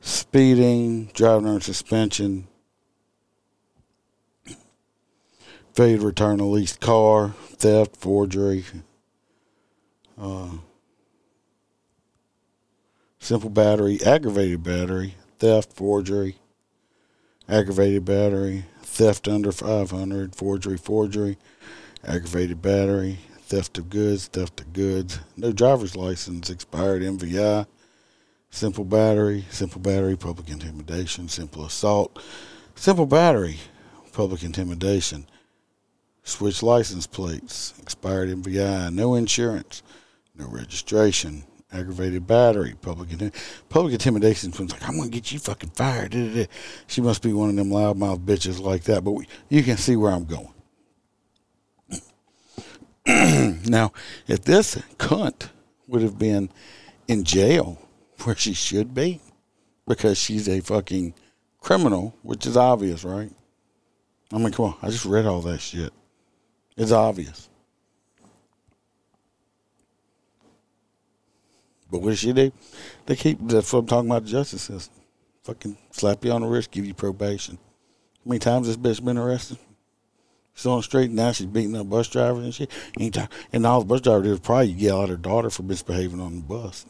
Speeding, 0.00 1.10
driving 1.14 1.46
under 1.48 1.60
suspension, 1.60 2.48
failure 5.72 5.98
to 5.98 6.06
return 6.06 6.40
a 6.40 6.46
leased 6.46 6.80
car, 6.80 7.34
theft, 7.56 7.96
forgery, 7.96 8.64
uh, 10.20 10.50
simple 13.18 13.50
battery, 13.50 14.00
aggravated 14.04 14.62
battery, 14.62 15.14
theft, 15.38 15.72
forgery, 15.72 16.38
aggravated 17.48 18.04
battery, 18.04 18.64
theft 18.82 19.28
under 19.28 19.52
500, 19.52 20.34
forgery, 20.34 20.76
forgery, 20.76 21.38
aggravated 22.04 22.60
battery, 22.62 23.18
theft 23.42 23.78
of 23.78 23.88
goods, 23.88 24.26
theft 24.26 24.60
of 24.60 24.72
goods, 24.72 25.20
no 25.36 25.52
driver's 25.52 25.96
license, 25.96 26.50
expired 26.50 27.02
MVI, 27.02 27.66
simple 28.50 28.84
battery, 28.84 29.44
simple 29.50 29.80
battery, 29.80 30.16
public 30.16 30.48
intimidation, 30.48 31.28
simple 31.28 31.64
assault, 31.64 32.18
simple 32.74 33.06
battery, 33.06 33.58
public 34.12 34.42
intimidation, 34.42 35.26
switch 36.24 36.62
license 36.62 37.06
plates, 37.06 37.74
expired 37.80 38.28
MVI, 38.28 38.92
no 38.92 39.14
insurance, 39.14 39.82
no 40.34 40.48
registration, 40.48 41.44
aggravated 41.72 42.26
battery, 42.26 42.74
public 42.80 43.08
public 43.68 43.92
intimidation. 43.92 44.50
It's 44.50 44.72
like 44.72 44.88
I'm 44.88 44.96
gonna 44.96 45.10
get 45.10 45.32
you 45.32 45.38
fucking 45.38 45.70
fired. 45.70 46.48
She 46.86 47.00
must 47.00 47.22
be 47.22 47.32
one 47.32 47.50
of 47.50 47.56
them 47.56 47.70
loudmouth 47.70 48.24
bitches 48.24 48.60
like 48.60 48.84
that. 48.84 49.04
But 49.04 49.12
we, 49.12 49.26
you 49.48 49.62
can 49.62 49.76
see 49.76 49.96
where 49.96 50.12
I'm 50.12 50.24
going. 50.24 50.52
now, 53.66 53.92
if 54.26 54.44
this 54.44 54.76
cunt 54.98 55.50
would 55.86 56.02
have 56.02 56.18
been 56.18 56.50
in 57.06 57.24
jail 57.24 57.80
where 58.24 58.36
she 58.36 58.52
should 58.52 58.94
be, 58.94 59.20
because 59.86 60.18
she's 60.18 60.48
a 60.48 60.60
fucking 60.60 61.14
criminal, 61.60 62.14
which 62.22 62.46
is 62.46 62.56
obvious, 62.56 63.04
right? 63.04 63.30
I 64.32 64.38
mean, 64.38 64.50
come 64.50 64.66
on, 64.66 64.76
I 64.82 64.90
just 64.90 65.04
read 65.04 65.26
all 65.26 65.40
that 65.42 65.60
shit. 65.60 65.92
It's 66.76 66.92
obvious. 66.92 67.48
But 71.90 72.02
what 72.02 72.18
she 72.18 72.32
do? 72.32 72.52
They 73.06 73.16
keep 73.16 73.38
that's 73.42 73.72
what 73.72 73.80
I'm 73.80 73.86
talking 73.86 74.10
about 74.10 74.24
the 74.24 74.30
justice 74.30 74.62
system. 74.62 74.94
Fucking 75.44 75.78
slap 75.92 76.24
you 76.24 76.32
on 76.32 76.42
the 76.42 76.48
wrist, 76.48 76.72
give 76.72 76.84
you 76.84 76.94
probation. 76.94 77.56
How 77.56 78.30
many 78.30 78.40
times 78.40 78.66
this 78.66 78.76
bitch 78.76 79.04
been 79.04 79.18
arrested? 79.18 79.58
She's 80.54 80.66
on 80.66 80.78
the 80.78 80.82
street 80.82 81.10
now. 81.10 81.32
She's 81.32 81.46
beating 81.46 81.76
up 81.76 81.88
bus 81.88 82.08
drivers 82.08 82.44
and 82.44 82.54
shit. 82.54 82.70
Anytime, 82.98 83.28
and 83.52 83.66
all 83.66 83.80
the 83.80 83.86
bus 83.86 84.00
driver 84.00 84.22
did 84.22 84.30
was 84.30 84.40
probably 84.40 84.68
yell 84.68 85.02
at 85.02 85.10
her 85.10 85.16
daughter 85.16 85.50
for 85.50 85.62
misbehaving 85.62 86.20
on 86.20 86.36
the 86.36 86.42
bus. 86.42 86.86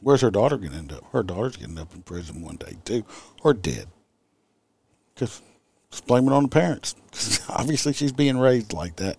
Where's 0.00 0.20
her 0.20 0.30
daughter 0.30 0.58
gonna 0.58 0.76
end 0.76 0.92
up? 0.92 1.04
Her 1.12 1.22
daughter's 1.22 1.56
gonna 1.56 1.70
end 1.70 1.78
up 1.78 1.94
in 1.94 2.02
prison 2.02 2.42
one 2.42 2.56
day 2.56 2.76
too, 2.84 3.04
or 3.42 3.54
dead. 3.54 3.88
Because 5.14 5.40
just 5.90 6.06
blame 6.06 6.28
it 6.28 6.32
on 6.32 6.42
the 6.42 6.48
parents. 6.50 6.94
Obviously, 7.48 7.94
she's 7.94 8.12
being 8.12 8.38
raised 8.38 8.72
like 8.72 8.96
that. 8.96 9.16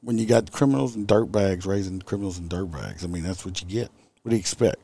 When 0.00 0.18
you 0.18 0.26
got 0.26 0.52
criminals 0.52 0.94
and 0.94 1.08
dirtbags 1.08 1.66
raising 1.66 2.00
criminals 2.00 2.38
and 2.38 2.48
dirtbags, 2.48 3.04
I 3.04 3.08
mean, 3.08 3.24
that's 3.24 3.44
what 3.44 3.60
you 3.60 3.66
get. 3.66 3.90
What 4.22 4.30
do 4.30 4.36
you 4.36 4.40
expect? 4.40 4.76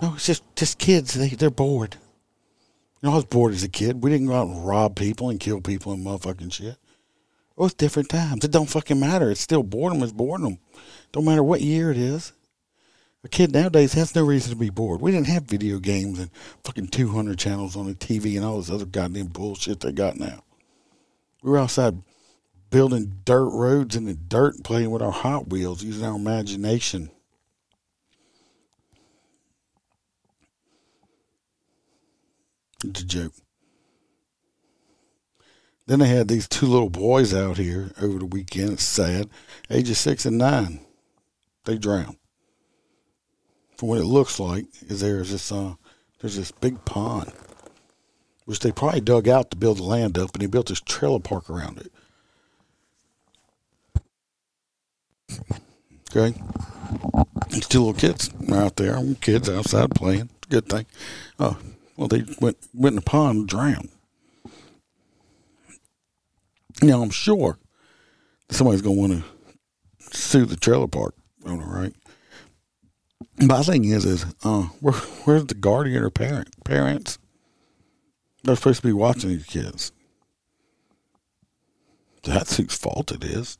No, 0.00 0.14
it's 0.14 0.26
just 0.26 0.42
just 0.56 0.78
kids. 0.78 1.14
They 1.14 1.28
they're 1.28 1.50
bored. 1.50 1.96
You 3.00 3.08
know, 3.08 3.12
I 3.12 3.16
was 3.16 3.24
bored 3.24 3.52
as 3.52 3.62
a 3.62 3.68
kid. 3.68 4.02
We 4.02 4.10
didn't 4.10 4.26
go 4.26 4.34
out 4.34 4.48
and 4.48 4.66
rob 4.66 4.96
people 4.96 5.30
and 5.30 5.38
kill 5.38 5.60
people 5.60 5.92
and 5.92 6.04
motherfucking 6.04 6.52
shit. 6.52 6.76
It 7.56 7.62
was 7.62 7.74
different 7.74 8.08
times. 8.08 8.44
It 8.44 8.50
don't 8.50 8.68
fucking 8.68 9.00
matter. 9.00 9.30
It's 9.30 9.40
still 9.40 9.62
boredom 9.62 10.02
is 10.02 10.12
boredom. 10.12 10.58
Don't 11.12 11.24
matter 11.24 11.42
what 11.42 11.62
year 11.62 11.90
it 11.90 11.96
is. 11.96 12.32
A 13.24 13.28
kid 13.28 13.52
nowadays 13.52 13.94
has 13.94 14.14
no 14.14 14.24
reason 14.24 14.50
to 14.50 14.56
be 14.56 14.70
bored. 14.70 15.00
We 15.00 15.10
didn't 15.10 15.26
have 15.28 15.44
video 15.44 15.78
games 15.78 16.18
and 16.18 16.30
fucking 16.64 16.88
200 16.88 17.38
channels 17.38 17.74
on 17.74 17.86
the 17.86 17.94
TV 17.94 18.36
and 18.36 18.44
all 18.44 18.58
this 18.58 18.70
other 18.70 18.84
goddamn 18.84 19.26
bullshit 19.26 19.80
they 19.80 19.92
got 19.92 20.16
now. 20.16 20.44
We 21.42 21.50
were 21.50 21.58
outside 21.58 22.02
building 22.76 23.22
dirt 23.24 23.48
roads 23.48 23.96
in 23.96 24.04
the 24.04 24.12
dirt 24.12 24.56
and 24.56 24.62
playing 24.62 24.90
with 24.90 25.00
our 25.00 25.10
Hot 25.10 25.48
Wheels, 25.48 25.82
using 25.82 26.04
our 26.04 26.14
imagination. 26.14 27.10
It's 32.84 33.00
a 33.00 33.06
joke. 33.06 33.32
Then 35.86 36.00
they 36.00 36.08
had 36.08 36.28
these 36.28 36.46
two 36.46 36.66
little 36.66 36.90
boys 36.90 37.32
out 37.32 37.56
here 37.56 37.92
over 37.98 38.18
the 38.18 38.26
weekend. 38.26 38.72
It's 38.72 38.82
sad. 38.82 39.30
Ages 39.70 39.98
six 39.98 40.26
and 40.26 40.36
nine. 40.36 40.80
They 41.64 41.78
drowned 41.78 42.18
from 43.78 43.88
what 43.88 44.00
it 44.00 44.04
looks 44.04 44.38
like, 44.38 44.66
is 44.82 45.00
there's 45.00 45.30
this 45.30 45.50
uh, 45.50 45.76
there's 46.20 46.36
this 46.36 46.50
big 46.50 46.84
pond, 46.84 47.32
which 48.44 48.60
they 48.60 48.70
probably 48.70 49.00
dug 49.00 49.28
out 49.28 49.50
to 49.50 49.56
build 49.56 49.78
the 49.78 49.82
land 49.82 50.18
up, 50.18 50.34
and 50.34 50.42
he 50.42 50.46
built 50.46 50.66
this 50.68 50.82
trailer 50.82 51.20
park 51.20 51.48
around 51.48 51.78
it. 51.78 51.90
Okay, 56.10 56.38
these 57.50 57.66
two 57.68 57.80
little 57.80 57.94
kids 57.94 58.30
are 58.48 58.56
out 58.56 58.76
there, 58.76 58.98
kids 59.20 59.48
outside 59.48 59.90
playing. 59.90 60.30
It's 60.38 60.46
a 60.46 60.50
good 60.50 60.66
thing. 60.66 60.86
Oh, 61.38 61.58
well, 61.96 62.08
they 62.08 62.24
went 62.40 62.56
went 62.72 62.92
in 62.92 62.96
the 62.96 63.02
pond 63.02 63.38
and 63.38 63.48
drowned. 63.48 63.90
Now 66.82 67.02
I'm 67.02 67.10
sure 67.10 67.58
somebody's 68.50 68.82
gonna 68.82 68.96
want 68.96 69.12
to 69.12 70.16
sue 70.16 70.44
the 70.44 70.56
trailer 70.56 70.86
park 70.86 71.14
owner, 71.44 71.66
right? 71.66 71.94
My 73.38 73.62
thing 73.62 73.84
is, 73.84 74.04
is 74.04 74.26
uh, 74.44 74.62
where, 74.80 74.94
where's 75.24 75.46
the 75.46 75.54
guardian 75.54 76.02
or 76.02 76.10
parent? 76.10 76.48
Parents, 76.64 77.18
they're 78.44 78.56
supposed 78.56 78.80
to 78.80 78.86
be 78.86 78.92
watching 78.92 79.30
these 79.30 79.44
kids. 79.44 79.92
That's 82.22 82.56
whose 82.56 82.74
fault 82.74 83.12
it 83.12 83.24
is. 83.24 83.58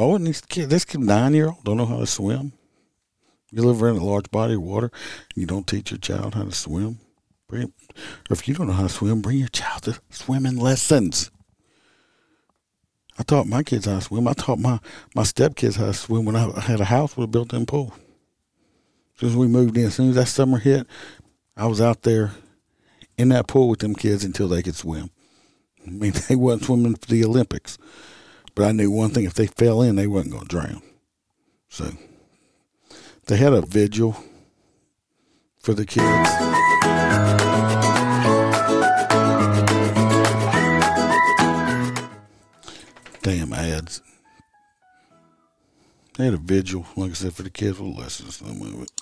Why 0.00 0.06
wouldn't 0.06 0.28
these 0.28 0.40
kids? 0.40 0.68
This 0.68 0.86
kid, 0.86 1.00
nine 1.00 1.34
year 1.34 1.48
old, 1.48 1.62
don't 1.62 1.76
know 1.76 1.84
how 1.84 1.98
to 1.98 2.06
swim. 2.06 2.54
You 3.50 3.62
live 3.64 3.82
around 3.82 3.98
a 3.98 4.04
large 4.04 4.30
body 4.30 4.54
of 4.54 4.62
water, 4.62 4.86
and 4.86 5.36
you 5.42 5.44
don't 5.44 5.66
teach 5.66 5.90
your 5.90 5.98
child 5.98 6.34
how 6.34 6.44
to 6.44 6.52
swim. 6.52 7.00
Bring, 7.46 7.74
or 8.30 8.32
if 8.32 8.48
you 8.48 8.54
don't 8.54 8.68
know 8.68 8.72
how 8.72 8.84
to 8.84 8.88
swim, 8.88 9.20
bring 9.20 9.36
your 9.36 9.48
child 9.48 9.82
to 9.82 10.00
swimming 10.08 10.56
lessons. 10.56 11.30
I 13.18 13.24
taught 13.24 13.46
my 13.46 13.62
kids 13.62 13.84
how 13.84 13.96
to 13.96 14.00
swim. 14.00 14.26
I 14.26 14.32
taught 14.32 14.58
my 14.58 14.80
my 15.14 15.24
stepkids 15.24 15.76
how 15.76 15.84
to 15.84 15.92
swim 15.92 16.24
when 16.24 16.34
I 16.34 16.60
had 16.60 16.80
a 16.80 16.86
house 16.86 17.14
with 17.14 17.24
a 17.24 17.30
built-in 17.30 17.66
pool 17.66 17.92
As 19.16 19.20
soon 19.20 19.28
as 19.28 19.36
we 19.36 19.48
moved 19.48 19.76
in, 19.76 19.84
as 19.84 19.96
soon 19.96 20.08
as 20.08 20.14
that 20.14 20.28
summer 20.28 20.56
hit, 20.56 20.86
I 21.58 21.66
was 21.66 21.82
out 21.82 22.04
there 22.04 22.32
in 23.18 23.28
that 23.28 23.48
pool 23.48 23.68
with 23.68 23.80
them 23.80 23.94
kids 23.94 24.24
until 24.24 24.48
they 24.48 24.62
could 24.62 24.76
swim. 24.76 25.10
I 25.86 25.90
mean, 25.90 26.14
they 26.30 26.36
wasn't 26.36 26.64
swimming 26.64 26.94
for 26.94 27.06
the 27.06 27.22
Olympics, 27.22 27.76
but 28.60 28.68
I 28.68 28.72
knew 28.72 28.90
one 28.90 29.08
thing: 29.08 29.24
if 29.24 29.32
they 29.32 29.46
fell 29.46 29.80
in, 29.80 29.96
they 29.96 30.06
wasn't 30.06 30.32
going 30.32 30.46
to 30.46 30.48
drown. 30.48 30.82
So 31.70 31.92
they 33.24 33.38
had 33.38 33.54
a 33.54 33.62
vigil 33.62 34.22
for 35.60 35.72
the 35.72 35.86
kids. 35.86 36.04
Damn 43.22 43.54
ads. 43.54 44.02
They 46.18 46.26
had 46.26 46.34
a 46.34 46.36
vigil, 46.36 46.84
like 46.96 47.12
I 47.12 47.14
said, 47.14 47.32
for 47.32 47.42
the 47.42 47.48
kids 47.48 47.80
with 47.80 47.96
lessons. 47.96 48.36
Some 48.36 48.60
of 48.60 48.82
it. 48.82 48.92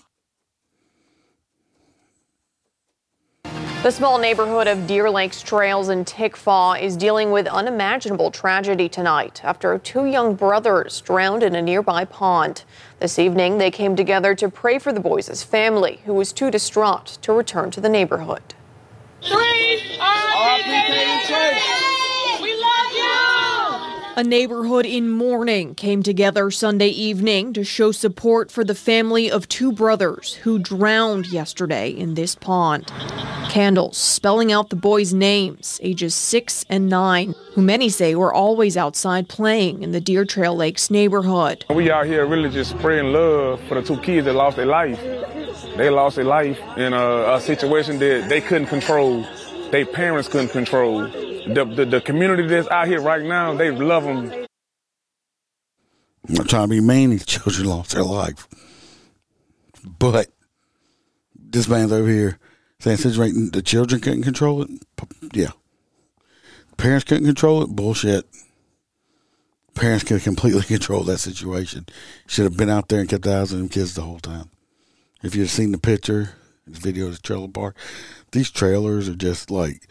The 3.88 3.92
small 3.92 4.18
neighborhood 4.18 4.66
of 4.66 4.86
Deer 4.86 5.08
Lakes 5.08 5.40
Trails 5.40 5.88
in 5.88 6.04
Tickfaw 6.04 6.78
is 6.78 6.94
dealing 6.94 7.30
with 7.30 7.46
unimaginable 7.46 8.30
tragedy 8.30 8.86
tonight 8.86 9.40
after 9.42 9.78
two 9.78 10.04
young 10.04 10.34
brothers 10.34 11.00
drowned 11.00 11.42
in 11.42 11.54
a 11.54 11.62
nearby 11.62 12.04
pond. 12.04 12.64
This 13.00 13.18
evening, 13.18 13.56
they 13.56 13.70
came 13.70 13.96
together 13.96 14.34
to 14.34 14.50
pray 14.50 14.78
for 14.78 14.92
the 14.92 15.00
boys' 15.00 15.42
family, 15.42 16.00
who 16.04 16.12
was 16.12 16.34
too 16.34 16.50
distraught 16.50 17.16
to 17.22 17.32
return 17.32 17.70
to 17.70 17.80
the 17.80 17.88
neighborhood. 17.88 18.52
Three, 19.22 19.80
A 24.18 24.24
neighborhood 24.24 24.84
in 24.84 25.10
mourning 25.10 25.76
came 25.76 26.02
together 26.02 26.50
Sunday 26.50 26.88
evening 26.88 27.52
to 27.52 27.62
show 27.62 27.92
support 27.92 28.50
for 28.50 28.64
the 28.64 28.74
family 28.74 29.30
of 29.30 29.46
two 29.46 29.70
brothers 29.70 30.34
who 30.34 30.58
drowned 30.58 31.28
yesterday 31.28 31.90
in 31.90 32.14
this 32.14 32.34
pond. 32.34 32.90
Candles 33.48 33.96
spelling 33.96 34.50
out 34.50 34.70
the 34.70 34.74
boys' 34.74 35.14
names, 35.14 35.78
ages 35.84 36.16
six 36.16 36.64
and 36.68 36.88
nine, 36.88 37.32
who 37.54 37.62
many 37.62 37.88
say 37.88 38.16
were 38.16 38.34
always 38.34 38.76
outside 38.76 39.28
playing 39.28 39.84
in 39.84 39.92
the 39.92 40.00
Deer 40.00 40.24
Trail 40.24 40.56
Lakes 40.56 40.90
neighborhood. 40.90 41.64
We 41.70 41.88
out 41.88 42.06
here 42.06 42.26
really 42.26 42.50
just 42.50 42.70
spreading 42.70 43.12
love 43.12 43.60
for 43.68 43.80
the 43.80 43.86
two 43.86 43.98
kids 43.98 44.24
that 44.24 44.32
lost 44.32 44.56
their 44.56 44.66
life. 44.66 45.00
They 45.76 45.90
lost 45.90 46.16
their 46.16 46.24
life 46.24 46.58
in 46.76 46.92
a, 46.92 47.34
a 47.34 47.40
situation 47.40 48.00
that 48.00 48.28
they 48.28 48.40
couldn't 48.40 48.66
control, 48.66 49.24
their 49.70 49.86
parents 49.86 50.26
couldn't 50.26 50.48
control 50.48 51.08
the, 51.48 51.64
the, 51.64 51.84
the 51.84 52.00
community 52.00 52.46
that's 52.46 52.68
out 52.68 52.88
here 52.88 53.00
right 53.00 53.22
now, 53.22 53.54
they 53.54 53.70
love 53.70 54.04
them 54.04 54.46
I'm 56.28 56.46
trying 56.46 56.68
to 56.68 56.68
be 56.68 56.80
mean. 56.80 57.10
These 57.10 57.26
children 57.26 57.68
lost 57.68 57.92
their 57.92 58.02
life. 58.02 58.46
But 59.84 60.28
this 61.34 61.68
man's 61.68 61.92
over 61.92 62.08
here 62.08 62.38
saying 62.80 62.98
situation 62.98 63.50
the 63.50 63.62
children 63.62 64.00
couldn't 64.00 64.22
control 64.22 64.62
it. 64.62 64.70
Yeah. 65.32 65.52
Parents 66.76 67.04
couldn't 67.04 67.26
control 67.26 67.62
it. 67.62 67.70
Bullshit. 67.70 68.26
Parents 69.74 70.04
could 70.04 70.22
completely 70.22 70.62
control 70.64 71.02
that 71.04 71.18
situation. 71.18 71.86
Should 72.26 72.44
have 72.44 72.56
been 72.56 72.70
out 72.70 72.88
there 72.88 73.00
and 73.00 73.08
kept 73.08 73.22
the 73.22 73.34
eyes 73.34 73.52
on 73.52 73.60
them 73.60 73.68
kids 73.68 73.94
the 73.94 74.02
whole 74.02 74.20
time. 74.20 74.50
If 75.22 75.34
you'd 75.34 75.48
seen 75.48 75.72
the 75.72 75.78
picture, 75.78 76.34
this 76.66 76.78
video 76.78 77.06
of 77.06 77.12
the 77.12 77.22
trailer 77.22 77.48
park, 77.48 77.76
these 78.32 78.50
trailers 78.50 79.08
are 79.08 79.16
just 79.16 79.50
like 79.50 79.88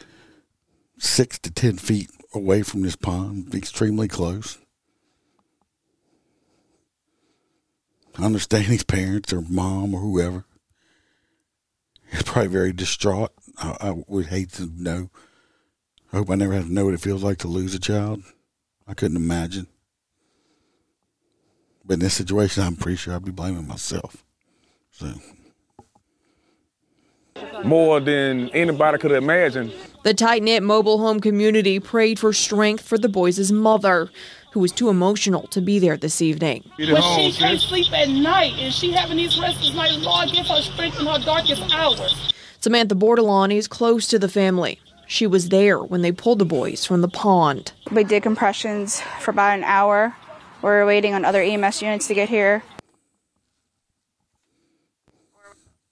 six 0.97 1.39
to 1.39 1.51
ten 1.51 1.77
feet 1.77 2.09
away 2.33 2.63
from 2.63 2.81
this 2.81 2.95
pond, 2.95 3.53
extremely 3.53 4.07
close. 4.07 4.57
I 8.17 8.25
understand 8.25 8.67
these 8.67 8.83
parents 8.83 9.31
or 9.31 9.41
mom 9.41 9.93
or 9.93 10.01
whoever 10.01 10.45
is 12.11 12.23
probably 12.23 12.47
very 12.47 12.73
distraught. 12.73 13.31
I, 13.57 13.77
I, 13.79 14.03
would 14.07 14.27
hate 14.27 14.53
to 14.53 14.69
know. 14.75 15.09
I 16.11 16.17
hope 16.17 16.29
I 16.29 16.35
never 16.35 16.53
have 16.53 16.67
to 16.67 16.73
know 16.73 16.85
what 16.85 16.93
it 16.93 17.01
feels 17.01 17.23
like 17.23 17.37
to 17.39 17.47
lose 17.47 17.75
a 17.75 17.79
child. 17.79 18.23
I 18.87 18.93
couldn't 18.93 19.17
imagine. 19.17 19.67
But 21.85 21.95
in 21.95 21.99
this 22.01 22.13
situation, 22.13 22.63
I'm 22.63 22.75
pretty 22.75 22.97
sure 22.97 23.15
I'd 23.15 23.25
be 23.25 23.31
blaming 23.31 23.67
myself. 23.67 24.25
So. 24.91 25.13
More 27.63 27.99
than 27.99 28.49
anybody 28.49 28.97
could 28.97 29.11
imagine. 29.11 29.71
The 30.07 30.13
tight 30.13 30.41
knit 30.41 30.63
mobile 30.63 30.99
home 30.99 31.19
community 31.19 31.81
prayed 31.81 32.17
for 32.17 32.31
strength 32.31 32.87
for 32.87 32.97
the 32.97 33.09
boys' 33.09 33.51
mother, 33.51 34.09
who 34.53 34.61
was 34.61 34.71
too 34.71 34.87
emotional 34.87 35.47
to 35.47 35.59
be 35.59 35.79
there 35.79 35.97
this 35.97 36.21
evening. 36.21 36.63
When 36.77 37.01
she 37.01 37.33
can't 37.33 37.59
sleep 37.59 37.91
at 37.91 38.07
night 38.07 38.53
and 38.57 38.73
she 38.73 38.93
having 38.93 39.17
these 39.17 39.37
restless 39.37 39.73
nights, 39.73 39.97
Lord, 40.05 40.29
give 40.31 40.47
her 40.47 40.61
strength 40.61 40.97
in 41.01 41.07
her 41.07 41.19
darkest 41.19 41.61
hours. 41.75 42.31
Samantha 42.61 42.95
Bordelon 42.95 43.53
is 43.53 43.67
close 43.67 44.07
to 44.07 44.17
the 44.17 44.29
family. 44.29 44.79
She 45.07 45.27
was 45.27 45.49
there 45.49 45.79
when 45.79 46.03
they 46.03 46.13
pulled 46.13 46.39
the 46.39 46.45
boys 46.45 46.85
from 46.85 47.01
the 47.01 47.09
pond. 47.09 47.73
We 47.91 48.05
did 48.05 48.23
compressions 48.23 49.01
for 49.19 49.31
about 49.31 49.57
an 49.57 49.65
hour. 49.65 50.15
We 50.63 50.69
are 50.69 50.85
waiting 50.85 51.15
on 51.15 51.25
other 51.25 51.41
EMS 51.41 51.81
units 51.81 52.07
to 52.07 52.13
get 52.13 52.29
here. 52.29 52.63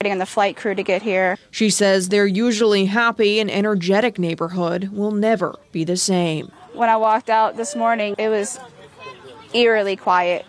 Waiting 0.06 0.12
on 0.12 0.18
the 0.18 0.26
flight 0.26 0.56
crew 0.56 0.74
to 0.74 0.82
get 0.82 1.02
here. 1.02 1.36
She 1.50 1.68
says 1.68 2.08
their 2.08 2.26
usually 2.26 2.86
happy 2.86 3.40
and 3.40 3.50
energetic 3.50 4.18
neighborhood 4.18 4.90
will 4.92 5.10
never 5.10 5.56
be 5.72 5.82
the 5.82 5.96
same 5.96 6.52
when 6.76 6.90
I 6.90 6.96
walked 6.96 7.30
out 7.30 7.56
this 7.56 7.74
morning, 7.74 8.14
it 8.18 8.28
was 8.28 8.60
eerily 9.54 9.96
quiet 9.96 10.44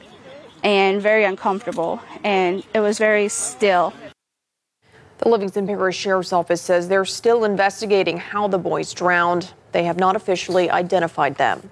and 0.63 1.02
very 1.02 1.24
uncomfortable, 1.24 2.02
and 2.24 2.63
it 2.74 2.82
was 2.82 2.98
very 2.98 3.30
still. 3.30 3.93
The 5.20 5.30
Livingston 5.30 5.65
Parish 5.65 5.98
Sheriff's 5.98 6.34
Office 6.34 6.62
says 6.62 6.89
they're 6.89 7.06
still 7.06 7.46
investigating 7.46 8.17
how 8.17 8.48
the 8.48 8.58
boys 8.58 8.93
drowned. 8.93 9.54
They 9.72 9.84
have 9.86 9.98
not 9.98 10.15
officially 10.15 10.70
identified 10.70 11.38
them. 11.38 11.70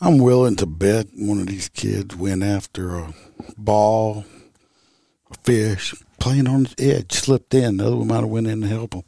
I'm 0.00 0.18
willing 0.18 0.56
to 0.56 0.66
bet 0.66 1.06
one 1.14 1.38
of 1.38 1.46
these 1.46 1.68
kids 1.68 2.16
went 2.16 2.42
after 2.42 2.98
a 2.98 3.14
ball, 3.56 4.24
a 4.41 4.41
fish, 5.44 5.94
playing 6.18 6.48
on 6.48 6.66
its 6.66 6.74
edge, 6.78 7.12
slipped 7.12 7.54
in. 7.54 7.78
The 7.78 7.86
other 7.86 7.96
one 7.96 8.08
might 8.08 8.20
have 8.20 8.28
went 8.28 8.46
in 8.46 8.60
to 8.62 8.68
help 8.68 8.92
them. 8.92 9.04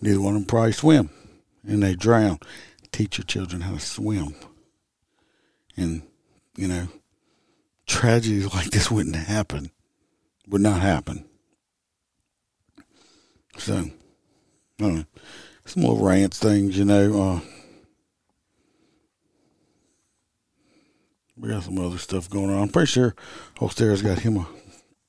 Neither 0.00 0.20
one 0.20 0.34
of 0.34 0.42
them 0.42 0.46
probably 0.46 0.72
swim 0.72 1.10
and 1.66 1.82
they 1.82 1.94
drown. 1.94 2.38
Teach 2.92 3.18
your 3.18 3.24
children 3.24 3.62
how 3.62 3.74
to 3.74 3.80
swim. 3.80 4.34
And, 5.76 6.02
you 6.56 6.68
know, 6.68 6.88
tragedies 7.86 8.52
like 8.54 8.70
this 8.70 8.90
wouldn't 8.90 9.16
happen, 9.16 9.70
would 10.48 10.60
not 10.60 10.80
happen. 10.80 11.24
So, 13.58 13.90
uh, 14.82 15.02
some 15.64 15.82
little 15.82 16.04
rants 16.04 16.38
things, 16.38 16.78
you 16.78 16.84
know. 16.84 17.22
Uh, 17.22 17.40
we 21.36 21.48
got 21.48 21.64
some 21.64 21.78
other 21.78 21.98
stuff 21.98 22.30
going 22.30 22.50
on. 22.50 22.62
I'm 22.62 22.68
pretty 22.68 22.86
sure 22.86 23.14
Holster's 23.58 24.02
got 24.02 24.20
him 24.20 24.36
a 24.36 24.46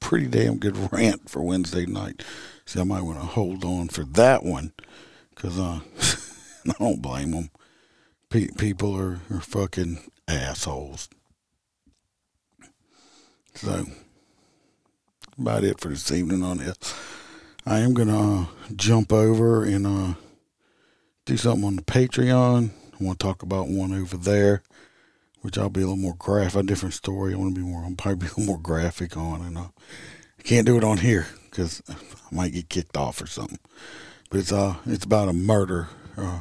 pretty 0.06 0.28
damn 0.28 0.60
good 0.60 0.92
rant 0.92 1.28
for 1.28 1.42
Wednesday 1.42 1.88
night. 1.88 2.24
So 2.64 2.82
I 2.82 2.84
might 2.84 3.02
want 3.02 3.20
to 3.20 3.26
hold 3.26 3.66
on 3.66 3.88
for 3.88 4.04
that 4.04 4.44
one 4.44 4.72
because 5.34 5.58
uh, 5.60 5.80
I 6.70 6.74
don't 6.78 7.02
blame 7.02 7.32
them. 7.32 7.50
Pe- 8.30 8.50
people 8.56 8.96
are, 8.96 9.20
are 9.32 9.42
fucking 9.42 9.98
assholes. 10.28 11.10
So, 13.56 13.86
about 15.40 15.64
it 15.64 15.80
for 15.80 15.88
this 15.88 16.12
evening 16.12 16.44
on 16.44 16.60
this. 16.60 16.78
I 17.66 17.80
am 17.80 17.96
going 17.96 18.10
to 18.10 18.14
uh, 18.16 18.46
jump 18.76 19.12
over 19.12 19.64
and 19.64 19.88
uh, 19.88 20.14
do 21.26 21.36
something 21.36 21.66
on 21.66 21.78
the 21.78 21.82
Patreon. 21.82 22.70
I 22.70 23.04
want 23.04 23.18
to 23.18 23.26
talk 23.26 23.42
about 23.42 23.70
one 23.70 23.92
over 23.92 24.18
there, 24.18 24.62
which 25.46 25.60
I'll 25.60 25.70
be 25.70 25.82
a 25.82 25.84
little 25.84 25.96
more 25.96 26.16
graphic, 26.18 26.60
a 26.60 26.64
different 26.64 26.96
story. 26.96 27.32
I 27.32 27.38
want 27.38 27.54
to 27.54 27.62
be 27.62 27.68
more, 27.68 27.86
I'm 27.86 27.96
probably 27.96 28.26
be 28.26 28.26
a 28.26 28.30
little 28.30 28.46
more 28.46 28.60
graphic 28.60 29.16
on, 29.16 29.42
and 29.42 29.60
I 29.60 29.68
can't 30.44 30.66
do 30.66 30.76
it 30.76 30.84
on 30.84 30.98
here 30.98 31.28
because 31.44 31.84
I 31.88 31.96
might 32.32 32.52
get 32.52 32.68
kicked 32.68 32.98
off 32.98 33.22
or 33.22 33.28
something. 33.28 33.60
But 34.32 34.40
it's 34.40 34.52
uh, 34.52 34.78
it's 34.88 35.06
about 35.06 35.30
a 35.30 35.34
murder. 35.34 35.90
Uh, 36.18 36.40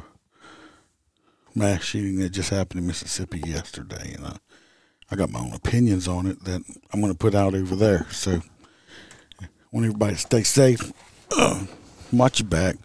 mass 1.53 1.83
shooting 1.83 2.17
that 2.17 2.31
just 2.31 2.49
happened 2.49 2.79
in 2.79 2.87
Mississippi 2.87 3.43
yesterday, 3.45 4.15
and 4.15 4.25
uh, 4.25 4.37
I 5.11 5.15
got 5.15 5.29
my 5.29 5.39
own 5.39 5.53
opinions 5.53 6.07
on 6.07 6.25
it 6.25 6.43
that 6.45 6.63
I'm 6.91 6.99
going 6.99 7.13
to 7.13 7.17
put 7.17 7.35
out 7.35 7.53
over 7.53 7.75
there. 7.75 8.07
So, 8.09 8.41
I 9.39 9.47
want 9.71 9.85
everybody 9.85 10.15
to 10.15 10.19
stay 10.19 10.41
safe, 10.41 10.91
uh, 11.37 11.67
watch 12.11 12.39
your 12.39 12.49
back, 12.49 12.77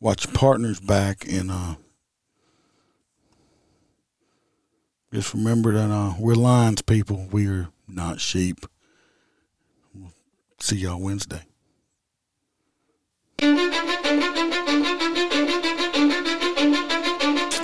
watch 0.00 0.24
your 0.24 0.32
partners 0.32 0.80
back, 0.80 1.26
and 1.30 1.50
uh, 1.50 1.74
just 5.12 5.34
remember 5.34 5.72
that 5.72 5.90
uh, 5.90 6.14
we're 6.18 6.34
lions 6.34 6.82
people. 6.82 7.28
We 7.30 7.46
are 7.46 7.68
not 7.88 8.20
sheep. 8.20 8.66
We'll 9.94 10.12
see 10.58 10.76
y'all 10.76 11.00
Wednesday. 11.00 11.42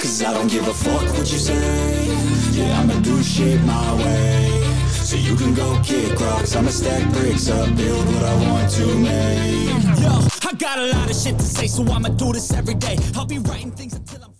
Cause 0.00 0.22
I 0.22 0.32
don't 0.34 0.50
give 0.50 0.66
a 0.68 0.74
fuck 0.74 1.02
what 1.14 1.32
you 1.32 1.38
say 1.38 2.06
Yeah, 2.52 2.80
I'ma 2.80 3.00
do 3.00 3.22
shit 3.22 3.60
my 3.62 3.94
way 3.96 4.62
So 4.90 5.16
you 5.16 5.36
can 5.36 5.54
go 5.54 5.80
kick 5.82 6.20
rocks 6.20 6.54
I'ma 6.54 6.68
stack 6.70 7.10
bricks 7.12 7.48
up, 7.48 7.74
build 7.76 8.06
what 8.06 8.22
I 8.24 8.34
want 8.50 8.70
to 8.72 8.86
make 8.98 10.00
Yo, 10.00 10.28
I 10.48 10.52
got 10.58 10.78
a 10.78 10.86
lot 10.86 11.08
of 11.10 11.16
shit 11.16 11.38
to 11.38 11.44
say 11.44 11.66
So 11.66 11.84
I'ma 11.90 12.10
do 12.10 12.32
this 12.32 12.52
every 12.52 12.74
day 12.74 12.98
I'll 13.14 13.24
be 13.24 13.38
writing 13.38 13.70
things 13.70 13.94
until 13.94 14.24
I'm 14.24 14.31